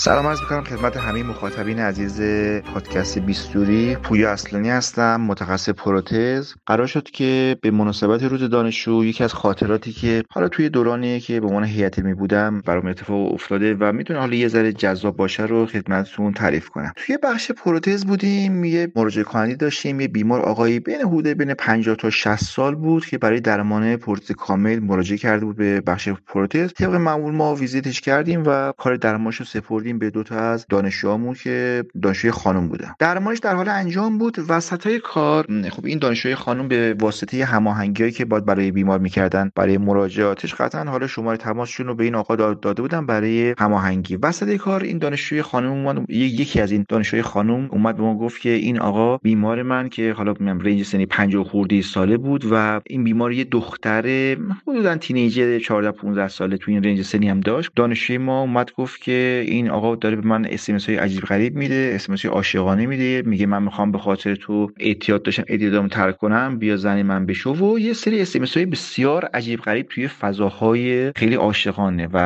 [0.04, 2.20] سلام عرض می‌کنم خدمت همه مخاطبین عزیز
[2.60, 3.96] پادکست بیستوری.
[3.96, 6.54] پویا اصلانی هستم متخصص پروتز.
[6.66, 11.40] قرار شد که به مناسبت روز دانشجو یکی از خاطراتی که حالا توی دورانی که
[11.40, 15.42] به عنوان هیئت علمی بودم برام اتفاق افتاده و می‌تونه حالا یه ذره جذاب باشه
[15.42, 16.92] رو خدمتتون تعریف کنم.
[16.96, 21.96] توی بخش پروتز بودیم یه مراجعه کننده داشتیم یه بیمار آقایی بین حدود بین 50
[21.96, 26.72] تا 60 سال بود که برای درمان پروتز کامل مراجعه کرده بود به بخش پروتز.
[26.72, 31.34] طبق معمول ما ویزیتش کردیم و کار درمانش رو سپردیم به دو تا از دانشجوامون
[31.34, 32.94] که دانشجوی خانم بودن.
[32.98, 34.36] درمانش در حال انجام بود.
[34.48, 39.78] وسطای کار خب این دانشجوی خانم به واسطه هماهنگیایی که باید برای بیمار می‌کردن برای
[39.78, 44.16] مراجعاتش قطعا حالا شماره تماسشون رو به این آقا داده بودن برای هماهنگی.
[44.16, 48.40] وسط کار این دانشجوی خانم اومد یکی از این دانشجوی خانم اومد به ما گفت
[48.40, 53.04] که این آقا بیمار من که حالا range سنی 50 خورده ساله بود و این
[53.04, 54.36] بیمار یه دختر
[54.66, 57.70] حدودا teenager 14 15 ساله تو این range سنی هم داشت.
[57.76, 61.22] دانشجوی ما اومد گفت که این آقا داره به من اس ام اس های عجیب
[61.22, 66.18] غریب میده اس عاشقانه میده میگه من می‌خوام به خاطر تو اعتیاد داشتم اعتیادم ترک
[66.18, 69.86] کنم بیا زن من بشو و یه سری اس ام اس های بسیار عجیب غریب
[69.88, 72.18] توی فضاهای خیلی عاشقانه و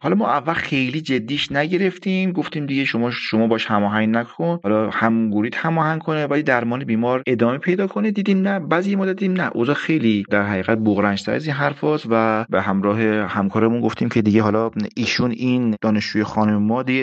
[0.00, 5.56] حالا ما اول خیلی جدیش نگرفتیم گفتیم دیگه شما شما باش هماهنگ نکن حالا همگوریت
[5.56, 8.10] هماهنگ کنه ولی درمان بیمار ادامه پیدا کنه.
[8.10, 12.62] دیدیم نه بعضی مدت نه اوضاع خیلی در حقیقت بغرنج از این حرفاست و به
[12.62, 16.97] همراه همکارمون گفتیم که دیگه حالا ایشون این دانشجوی خانم ما دیگه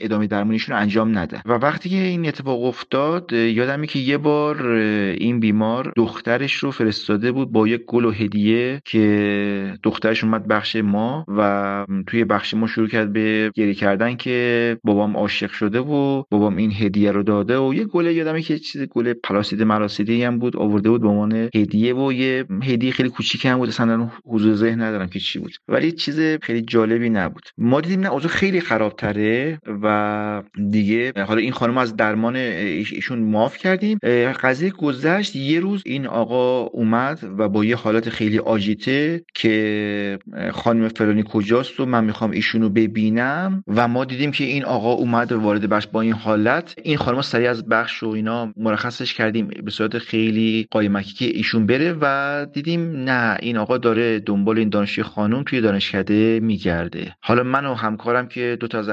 [0.00, 1.42] ادامه درمانیشون انجام نده.
[1.46, 7.32] و وقتی که این اتفاق افتاد یادمی که یه بار این بیمار دخترش رو فرستاده
[7.32, 12.66] بود با یک گل و هدیه که دخترش اومد بخش ما و توی بخش ما
[12.66, 17.58] شروع کرد به گریه کردن که بابام عاشق شده و بابام این هدیه رو داده
[17.58, 21.48] و یه گل یادم که چیز گل پلاسیده مراسیده هم بود آورده بود به عنوان
[21.54, 23.68] هدیه و یه هدیه خیلی کوچیک هم بود.
[23.68, 25.52] اصلا حضور ذهن ندارم که چی بود.
[25.68, 27.42] ولی چیز خیلی جالبی نبود.
[27.58, 29.37] ما دیدیم نه اوضاع خیلی خرابتره.
[29.82, 33.98] و دیگه حالا این خانم از درمان ایشون معاف کردیم.
[34.42, 35.36] قضیه گذشت.
[35.36, 40.18] یه روز این آقا اومد و با یه حالت خیلی آجیته که
[40.52, 45.32] خانم فلانی کجاست و من می‌خوام ایشونو ببینم و ما دیدیم که این آقا اومد
[45.32, 46.74] وارد بخش با این حالت.
[46.82, 51.66] این خانم سریع از بخش و اینا مرخصش کردیم به صورت خیلی قایمکی که ایشون
[51.66, 57.14] بره و دیدیم نه این آقا داره دنبال این دانشجوی خانم توی دانشکده میگرده.
[57.20, 58.88] حالا من و همکارم که دو تا از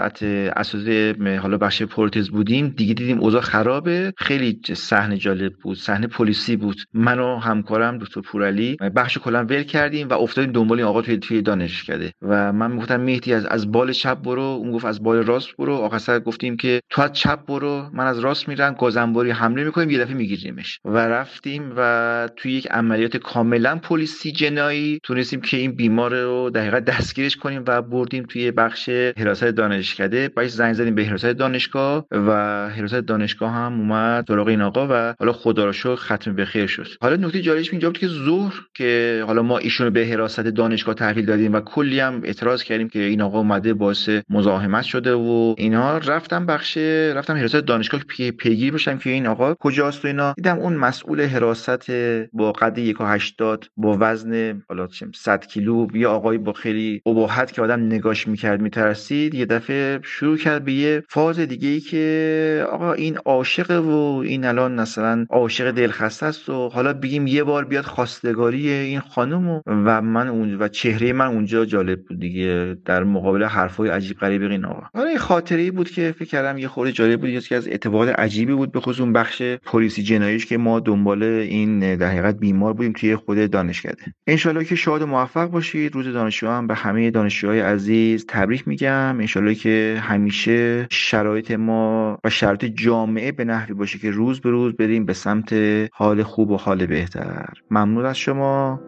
[0.56, 4.14] اساتید حالا بخش پورتز بودیم دیگه دیدیم اوضاع خرابه.
[4.18, 6.78] خیلی صحنه جالب بود صحنه پلیسی بود.
[6.94, 11.18] من و همکارم دکتر پورعلی بخش کلا ول کردیم و افتادیم دنبال این آقا توی
[11.18, 12.12] توی دانشکده.
[12.22, 14.42] و من می‌گفتم مهدی از از بال چپ برو.
[14.42, 15.74] اون گفت از بال راست برو.
[15.74, 18.76] آقا سر گفتیم که تو از چپ برو من از راست میرم.
[18.80, 20.80] گازنباری حمله می‌کنیم یه دفعه میگیریمش.
[20.86, 26.80] و رفتیم و توی یک عملیات کاملا پلیسی جنایی تونستیم که این بیمار رو دقیقا
[26.80, 30.15] دستگیرش کنیم و بردیم توی بخش حراست دانشکده.
[30.36, 32.32] باش زنگ زدیم به حراست دانشگاه و
[32.70, 36.68] حراست دانشگاه هم اومد سراغ این آقا و حالا خدا رو شکر ختم به خیر
[36.68, 36.88] شد.
[37.02, 41.26] حالا نکته جالبش اینجا بود که ظهر که حالا ما ایشونو به حراست دانشگاه تحویل
[41.26, 45.98] دادیم و کلی هم اعتراض کردیم که این آقا اومده باعث مزاحمت شده و اینا
[45.98, 46.78] رفتم بخش
[47.16, 50.34] رفتم حراست دانشگاه پی پیگیر بشم که این آقا کجاست و اینا.
[50.34, 51.92] دیدم اون مسئول حراست
[52.34, 57.80] با قد 1.80 با وزن حالا 100 کیلو یه آقای با خیلی ابهت که آدم
[57.80, 63.18] نگاش می‌کرد میترسید یه دفعه شروع کرد به یه فاز دیگه ای که آقا این
[63.18, 68.70] عاشق و این الان مثلا عاشق دلخسته است و حالا بگیم یه بار بیاد خواستگاری
[68.70, 73.90] این خانم و من اون و چهره من اونجا جالب بود دیگه در مقابل حرفای
[73.90, 74.84] عجیب غریب این آقا.
[74.94, 78.10] حالا این خاطره ای بود که فکر کردم یه خورده جالب بود که از اتفاقات
[78.10, 82.94] عجیبی بود به خصوص بخش پلیسی جناییش که ما دنبال این در حقیقت بیمار بودیم
[82.94, 84.04] توی خود دانشکده.
[84.28, 85.96] انشالله که شاد و موفق باشید.
[85.96, 89.20] روز دانشجو هم به همه دانشجوهای عزیز تبریک میگم.
[89.20, 94.74] انشالله که همیشه شرایط ما و شرایط جامعه به نحوی باشه که روز به روز
[94.74, 95.56] بریم به سمت
[95.94, 97.54] حال خوب و حال بهتر.
[97.72, 98.80] ممنون از شما.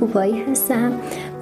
[0.00, 0.92] کوپایی هستم.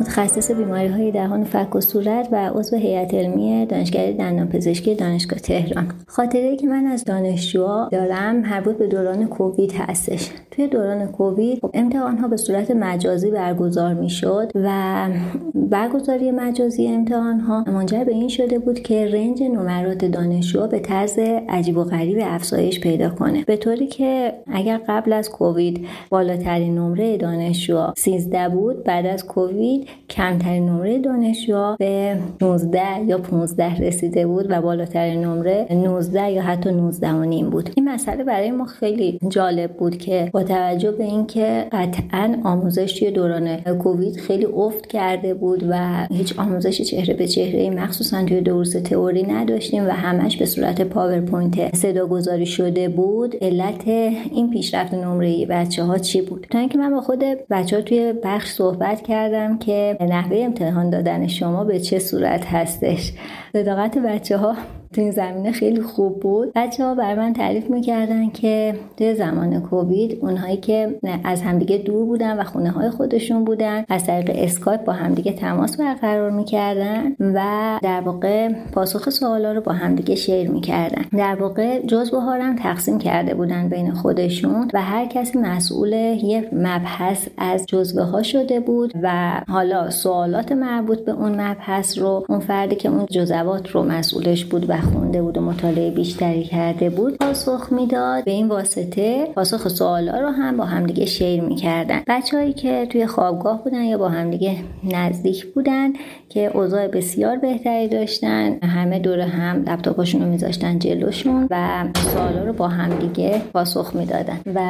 [0.00, 5.38] متخصص بیماری های دهان فک و صورت و عضو هیئت علمی دانشگاه دندان پزشکی دانشگاه
[5.38, 5.92] تهران.
[6.06, 10.30] خاطره که من از دانشجوها دارم مربوط به دوران کووید هستش.
[10.50, 15.08] توی دوران کووید خب امتحان ها به صورت مجازی برگزار می‌شد و
[15.54, 21.18] برگزاری مجازی امتحان ها منجر به این شده بود که رنج نمرات دانشجو به طرز
[21.48, 23.44] عجیب و غریب افزایش پیدا کنه.
[23.44, 29.85] به طوری که اگر قبل از کووید بالاترین نمره دانشجو 13 بود بعد از کووید
[30.10, 36.72] کمترین نمره دانشجو به 19 یا 15 رسیده بود و بالاترین نمره 19 یا حتی
[36.72, 37.70] 19 و نیم بود.
[37.76, 43.10] این مسئله برای ما خیلی جالب بود که با توجه به اینکه قطعا آموزش توی
[43.10, 48.72] دوران کووید خیلی افت کرده بود و هیچ آموزش چهره به چهره مخصوصا توی دروس
[48.72, 55.46] تئوری نداشتیم و همش به صورت پاورپوینت صدا گذاری شده بود علت این پیشرفت نمره
[55.46, 59.58] بچه ها چی بود؟ تا اینکه من با خود بچه ها توی بخش صحبت کردم
[59.58, 63.12] که نحوه امتحان دادن شما به چه صورت هستش؟
[63.52, 64.56] صداقت بچه ها
[64.96, 66.52] تو این زمینه خیلی خوب بود.
[66.54, 72.06] بچه ها بر من تعریف می‌کردن که توی زمان کووید اونهایی که از همدیگه دور
[72.06, 77.78] بودن و خونه های خودشون بودن از طریق اسکایپ با همدیگه تماس برقرار می‌کردن و
[77.82, 81.04] در واقع پاسخ سوالا رو با همدیگه شیر می‌کردن.
[81.18, 86.48] در واقع جزوه ها هم تقسیم کرده بودن بین خودشون و هر کسی مسئول یه
[86.52, 92.40] مبحث از جزوه ها شده بود و حالا سوالات مربوط به اون مبحث رو اون
[92.40, 97.16] فردی که اون جزوات رو مسئولش بود و خونده بود و مطالعه بیشتری کرده بود
[97.18, 98.24] پاسخ می‌داد.
[98.24, 102.02] به این واسطه پاسخ سوالا رو هم با همدیگه شیر می‌کردن.
[102.06, 105.92] بچههایی که توی خوابگاه بودن یا با همدیگه نزدیک بودن
[106.28, 108.58] که اوضاع بسیار بهتری داشتن.
[108.62, 114.38] همه دور هم لپتاپاشون رو میذاشتن جلوشون و سوالا رو با همدیگه پاسخ می‌دادن.
[114.54, 114.60] و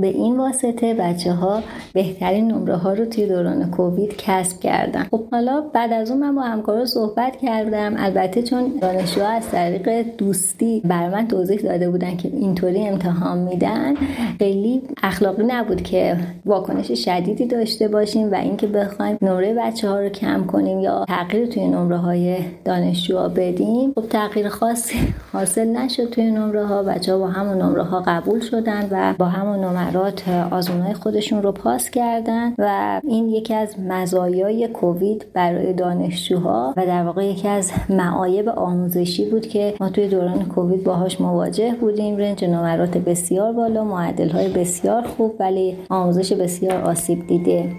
[0.00, 1.62] به این واسطه بچه ها
[1.92, 5.02] بهترین نمره ها رو توی دوران کووید کسب کردن.
[5.10, 7.94] خب حالا بعد از اون من با همکارا صحبت کردم.
[7.98, 13.94] البته چون دانشجوها از طریق دوستی بر من توضیح داده بودن که اینطوری امتحان میدن
[14.38, 16.16] خیلی اخلاقی نبود که
[16.46, 21.46] واکنش شدیدی داشته باشیم و اینکه بخوایم نمره بچه ها رو کم کنیم یا تغییر
[21.46, 23.92] توی نمره های دانشجوها بدیم.
[23.92, 28.40] خب تغییر خاصی حاصل نشد توی نمره ها بچه ها با همون نمره ها قبول
[28.40, 34.68] شدن و با همون نمرات آزمون خودشون رو پاس کردن و این یکی از مزایای
[34.68, 40.44] کووید برای دانشجوها و در واقع یکی از معایب آموزشی بود که ما توی دوران
[40.44, 42.16] کووید باهاش مواجه بودیم.
[42.16, 47.72] رنج نمرات بسیار بالا معدل های بسیار خوب ولی آموزش بسیار آسیب دیده.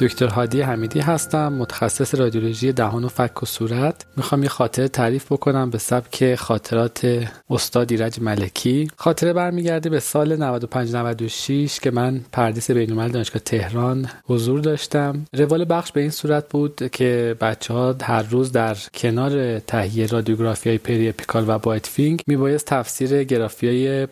[0.00, 4.06] دکتر هادی حمیدی هستم متخصص رادیولوژی دهان و فک و صورت.
[4.16, 8.90] می‌خوام یه خاطره تعریف بکنم به سبک خاطرات استاد ایرج ملکی.
[8.96, 15.24] خاطره برمیگرده به سال 95 96 که من پردیس بین‌الملل دانشگاه تهران حضور داشتم.
[15.32, 20.68] روال بخش به این صورت بود که بچه ها هر روز در کنار تهیه رادیوگرافی
[20.68, 24.06] های periapical و bitewing میبایست تفسیر گرافی های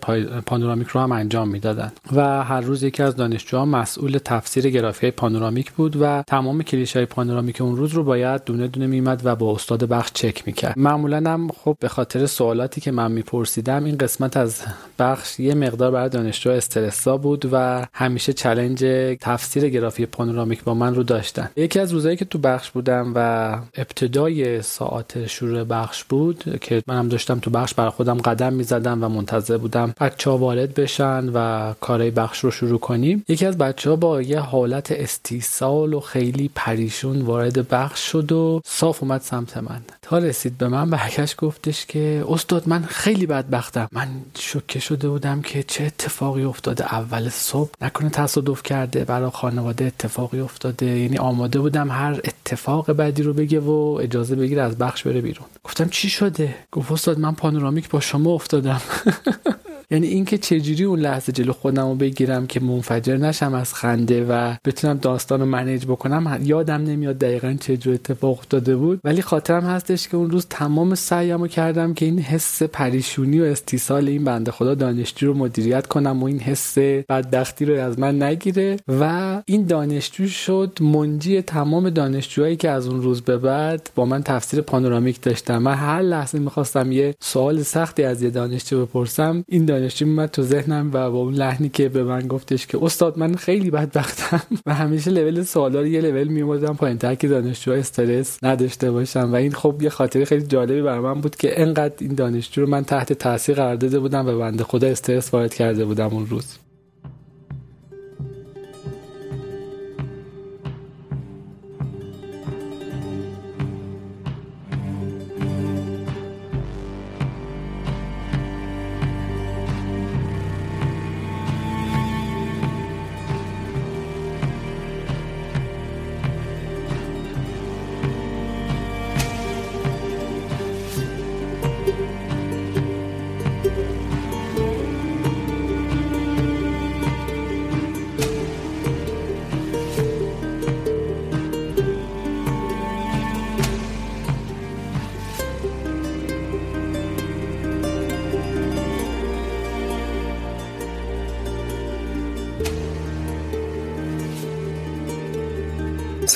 [0.47, 1.93] panoramic رو هم انجام می‌دادن.
[2.12, 6.97] و هر روز یکی از دانشجوها مسئول تفسیر گرافی های panoramic بود و تمام کلیشه
[6.97, 10.79] های panoramic اون روز رو باید دونه دونه میمد و با استاد بخش چک می‌کرد.
[10.79, 14.63] معمولا هم خب به خاطر سوالاتی که من میپرسیدم این قسمت از
[14.99, 18.85] بخش یه مقدار برای دانشجو استرسا بود و همیشه چلنج
[19.21, 21.51] تفسیر گرافی پانورامیک با من رو داشتن.
[21.57, 27.09] یکی از روزایی که تو بخش بودم و ابتدای ساعت شروع بخش بود که منم
[27.09, 31.73] داشتم تو بخش برای خودم قدم می‌زدم و منتظر بودم بچه ها وارد بشن و
[31.81, 36.51] کارهای بخش رو شروع کنیم یکی از بچه ها با یه حالت استیصال و خیلی
[36.55, 39.81] پریشون وارد بخش شد و صاف اومد سمت من.
[40.03, 43.89] تا رسید به من برگشت گفتش که استاد من خیلی بدبختم.
[43.93, 44.09] من
[44.39, 46.95] شوکه شده بودم که چه اتفاقی افتاده.
[46.95, 50.86] اول صبح نکنه تصادف کرده برای خانواده اتفاقی افتاده.
[50.86, 55.47] یعنی آماده بودم هر اتفاق بدی رو بگه و اجازه بگیره از بخش بره بیرون.
[55.65, 58.81] گفتم چی شده؟ گفت استاد من پانورامیک با شما افتادم.
[59.90, 64.55] یعنی اینکه چجوری اون لحظه جلو خودم رو بگیرم که منفجر نشم از خنده و
[64.65, 69.01] بتونم داستان رو منیج بکنم یادم نمیاد دقیقا چه جو اتفاق افتاده بود.
[69.05, 73.44] ولی خاطرم هستش که اون روز تمام سعیم رو کردم که این حس پریشونی و
[73.44, 78.23] استیصال این بنده خدا دانشجو رو مدیریت کنم و این حس بدبختی رو از من
[78.23, 84.05] نگیره و این دانشجو شد منجی تمام دانشجوهایی که از اون روز به بعد با
[84.05, 89.44] من تفسیر پانورامیک داشتم من هر لحظه می‌خواستم یه سوال سختی از یه دانشجو بپرسم
[89.48, 93.19] این دانشجو میمد تو ذهنم و با اون لحنی که به من گفتش که استاد
[93.19, 98.39] من خیلی بدبختم و همیشه لول سوالا رو یه لول میوردم پایینتر که دانشجو استرس
[98.43, 102.15] نداشته باشم و این خب یه خاطره خیلی جالبی برای من بود که انقدر این
[102.15, 106.09] دانشجو رو من تحت تاثیر قرار داده بودم و بنده خدا استرس وارد کرده بودم
[106.09, 106.68] اون روز.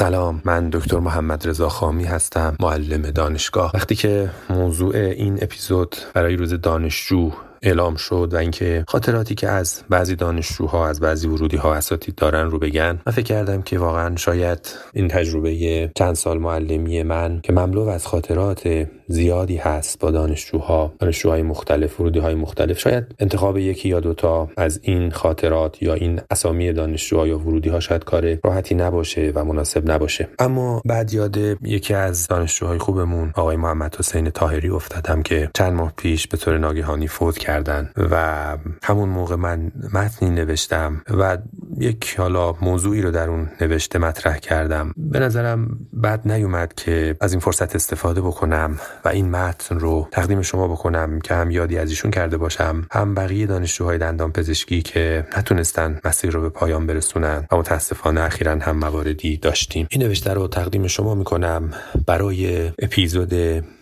[0.03, 3.71] سلام من دکتر محمد رضا خامی هستم معلم دانشگاه.
[3.75, 7.31] وقتی که موضوع این اپیزود برای روز دانشجو
[7.63, 12.51] اعلام شد و اینکه خاطراتی که از بعضی دانشجوها از بعضی ورودی ها اساتید دارن
[12.51, 17.53] رو بگن من فکر کردم که واقعا شاید این تجربه چند سال معلمی من که
[17.53, 20.93] مملو از خاطرات زیادی هست با دانشجوها.
[20.99, 22.79] دانشجوهای مختلف ورودی های مختلف.
[22.79, 27.81] شاید انتخاب یکی یا دوتا از این خاطرات یا این اسامی دانشجوها یا ورودی ها
[27.81, 30.29] شاید کار راحتی نباشه و مناسب نباشه.
[30.39, 35.93] اما بعد یاد یکی از دانشجوهای خوبمون آقای محمد حسین تاهری افتادم که چند ماه
[35.97, 41.39] پیش به طور ناگهانی فوت کردن و همون موقع من متنی نوشتم و
[41.79, 44.95] یک حالا موضوعی رو در اون نوشته مطرح کردم.
[44.97, 48.79] به نظرم بد نیومد که از این فرصت استفاده بکنم.
[49.05, 53.15] و این متن رو تقدیم شما بکنم که هم یادی از ایشون کرده باشم هم
[53.15, 58.77] بقیه دانشجوهای دندان پزشکی که نتونستن مسیر رو به پایان برسونن و متاسفانه اخیرا هم
[58.77, 59.87] مواردی داشتیم.
[59.91, 61.71] این نوشته رو تقدیم شما می‌کنم
[62.07, 63.35] برای اپیزود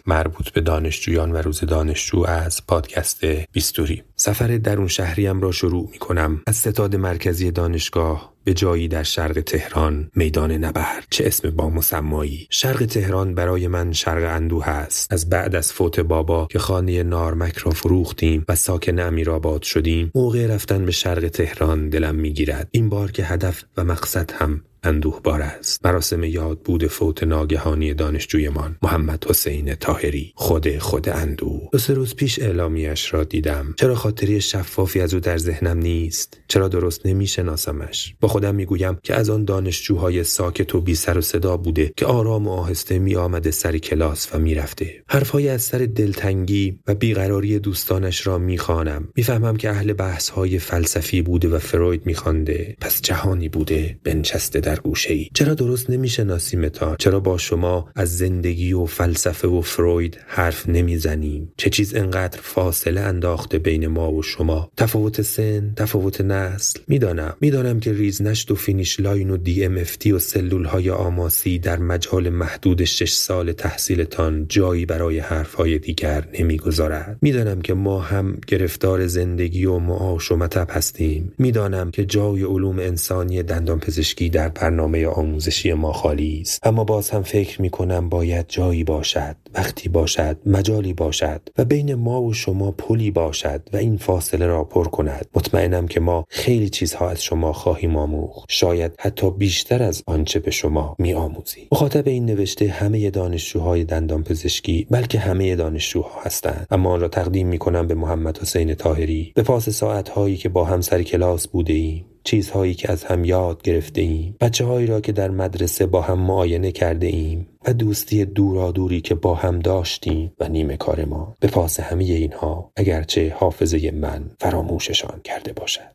[0.07, 4.03] مربوط به دانشجویان و روز دانشجو از پادکست بیستوری.
[4.17, 9.41] سفر درون شهریم را شروع می کنم از ستاد مرکزی دانشگاه به جایی در شرق
[9.41, 11.07] تهران میدان نبرد.
[11.11, 12.47] چه اسم با مسمایی.
[12.51, 15.13] شرق تهران برای من شرق اندوه است.
[15.13, 20.47] از بعد از فوت بابا که خانه نارمک را فروختیم و ساکن امیرآباد شدیم موقع
[20.47, 22.69] رفتن به شرق تهران دلم می‌گیرد.
[22.71, 25.87] این بار که هدف و مقصد هم اندوه بار است.
[25.87, 31.69] مراسم یاد بود فوت ناگهانی دانشجویمان محمد حسین تاهری خود خود اندوه.
[31.73, 33.75] دو سه روز پیش اعلامیش را دیدم.
[33.77, 39.15] چرا خاطری شفافی از او در ذهنم نیست؟ چرا درست نمیشناسمش؟ با خودم می‌گویم که
[39.15, 43.17] از آن دانشجوهای ساکت و بی سر و صدا بوده که آرام و آهسته می
[43.17, 45.03] آمده سر کلاس و می‌رفته.
[45.09, 49.09] حرفهای از سر دلتنگی و بیقراری دوستانش را می‌خوانم.
[49.17, 52.77] می‌فهمم که اهل بحثهای فلسفی بوده و فروید میخوانده.
[52.81, 53.99] پس جهانی بوده.
[54.05, 55.29] بنشسته در گوشه ای.
[55.35, 61.71] چرا درست نمیشناسیمتان چرا با شما از زندگی و فلسفه و فروید حرف نمی‌زنیم؟ چه
[61.71, 66.81] چیز انقدر فاصله انداخته بین ما و شما؟ تفاوت سن تفاوت نسل.
[66.89, 72.29] می‌دانم می‌دانم که ریزنشت و finish line و DMFT و سلول های آماسی در مجال
[72.29, 77.19] محدود شش سال تحصیلتان جایی برای حرفهای دیگر نمی‌گذارد.
[77.23, 81.33] می‌دانم که ما هم گرفتار زندگی و معاش و مطب هستیم.
[81.39, 86.67] می‌دانم که جای علوم انسانی دندان پزشکی در برنامه آموزشی ما خالی است.
[86.67, 91.95] اما باز هم فکر می کنم باید جایی باشد وقتی باشد مجالی باشد و بین
[91.95, 95.27] ما و شما پلی باشد و این فاصله را پر کند.
[95.35, 98.45] مطمئنم که ما خیلی چیزها از شما خواهیم آموخت.
[98.49, 104.25] شاید حتی بیشتر از آنچه به شما می آموزیم مخاطب این نوشته همه دانشجوهای دندان
[104.25, 106.67] پزشکی بلکه همه دانشجوها هستند.
[106.71, 110.65] اما آن را تقدیم می کنم به محمد حسین تاهری به پاس ساعتهایی که با
[110.65, 112.10] هم سر کلاس بوده ایم.
[112.25, 116.19] چیزهایی که از هم یاد گرفته ایم بچه هایی را که در مدرسه با هم
[116.19, 121.49] معاینه کرده ایم و دوستی دورادوری که با هم داشتیم و نیمه کار ما به
[121.49, 125.91] پاس همه اینها اگرچه حافظه من فراموششان کرده باشد.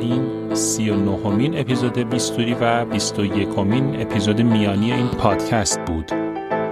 [0.00, 6.06] این سی و نهمین اپیزود بیستوری و بیست و یکمین اپیزود میانی این پادکست بود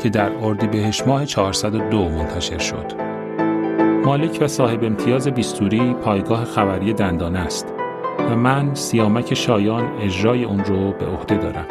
[0.02, 3.11] که در اردیبهشت ماه 402 منتشر شد.
[4.04, 7.74] مالک و صاحب امتیاز بیستوری پایگاه خبری دندانه است
[8.18, 11.66] و من سیامک شایان اجرای اون رو به عهده دارم.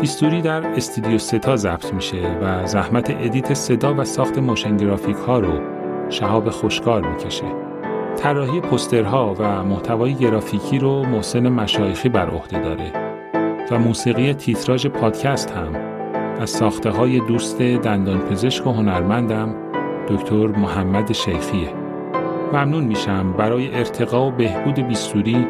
[0.00, 5.38] بیستوری در استودیو ستا ضبط میشه و زحمت edit صدا و ساخت motion graphic ها
[5.38, 5.60] رو
[6.10, 7.46] شهاب خوشکار می‌کشه.
[8.18, 12.92] طراحی پوسترها و محتوای گرافیکی رو محسن مشایخی بر عهده داره
[13.70, 15.74] و موسیقی تیتراژ پادکست هم
[16.40, 19.65] از ساخته های دوست دندان پزشک و هنرمندم
[20.08, 21.68] دکتر محمد شیخیه.
[22.52, 25.46] ممنون میشم برای ارتقا و بهبود بیستوری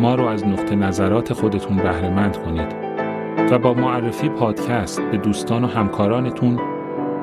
[0.00, 2.74] ما رو از نقطه نظرات خودتون بهرهمند کنید
[3.50, 6.60] و با معرفی پادکست به دوستان و همکارانتون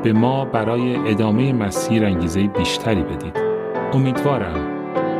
[0.03, 3.37] به ما برای ادامه مسیر انگیزه بیشتری بدید.
[3.93, 4.77] امیدوارم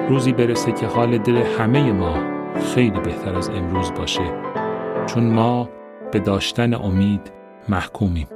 [0.09, 2.13] روزی برسه که حال دل همه ما
[2.75, 4.33] خیلی بهتر از امروز باشه
[5.05, 5.69] چون ما
[6.11, 7.31] به داشتن امید
[7.69, 8.27] محکومیم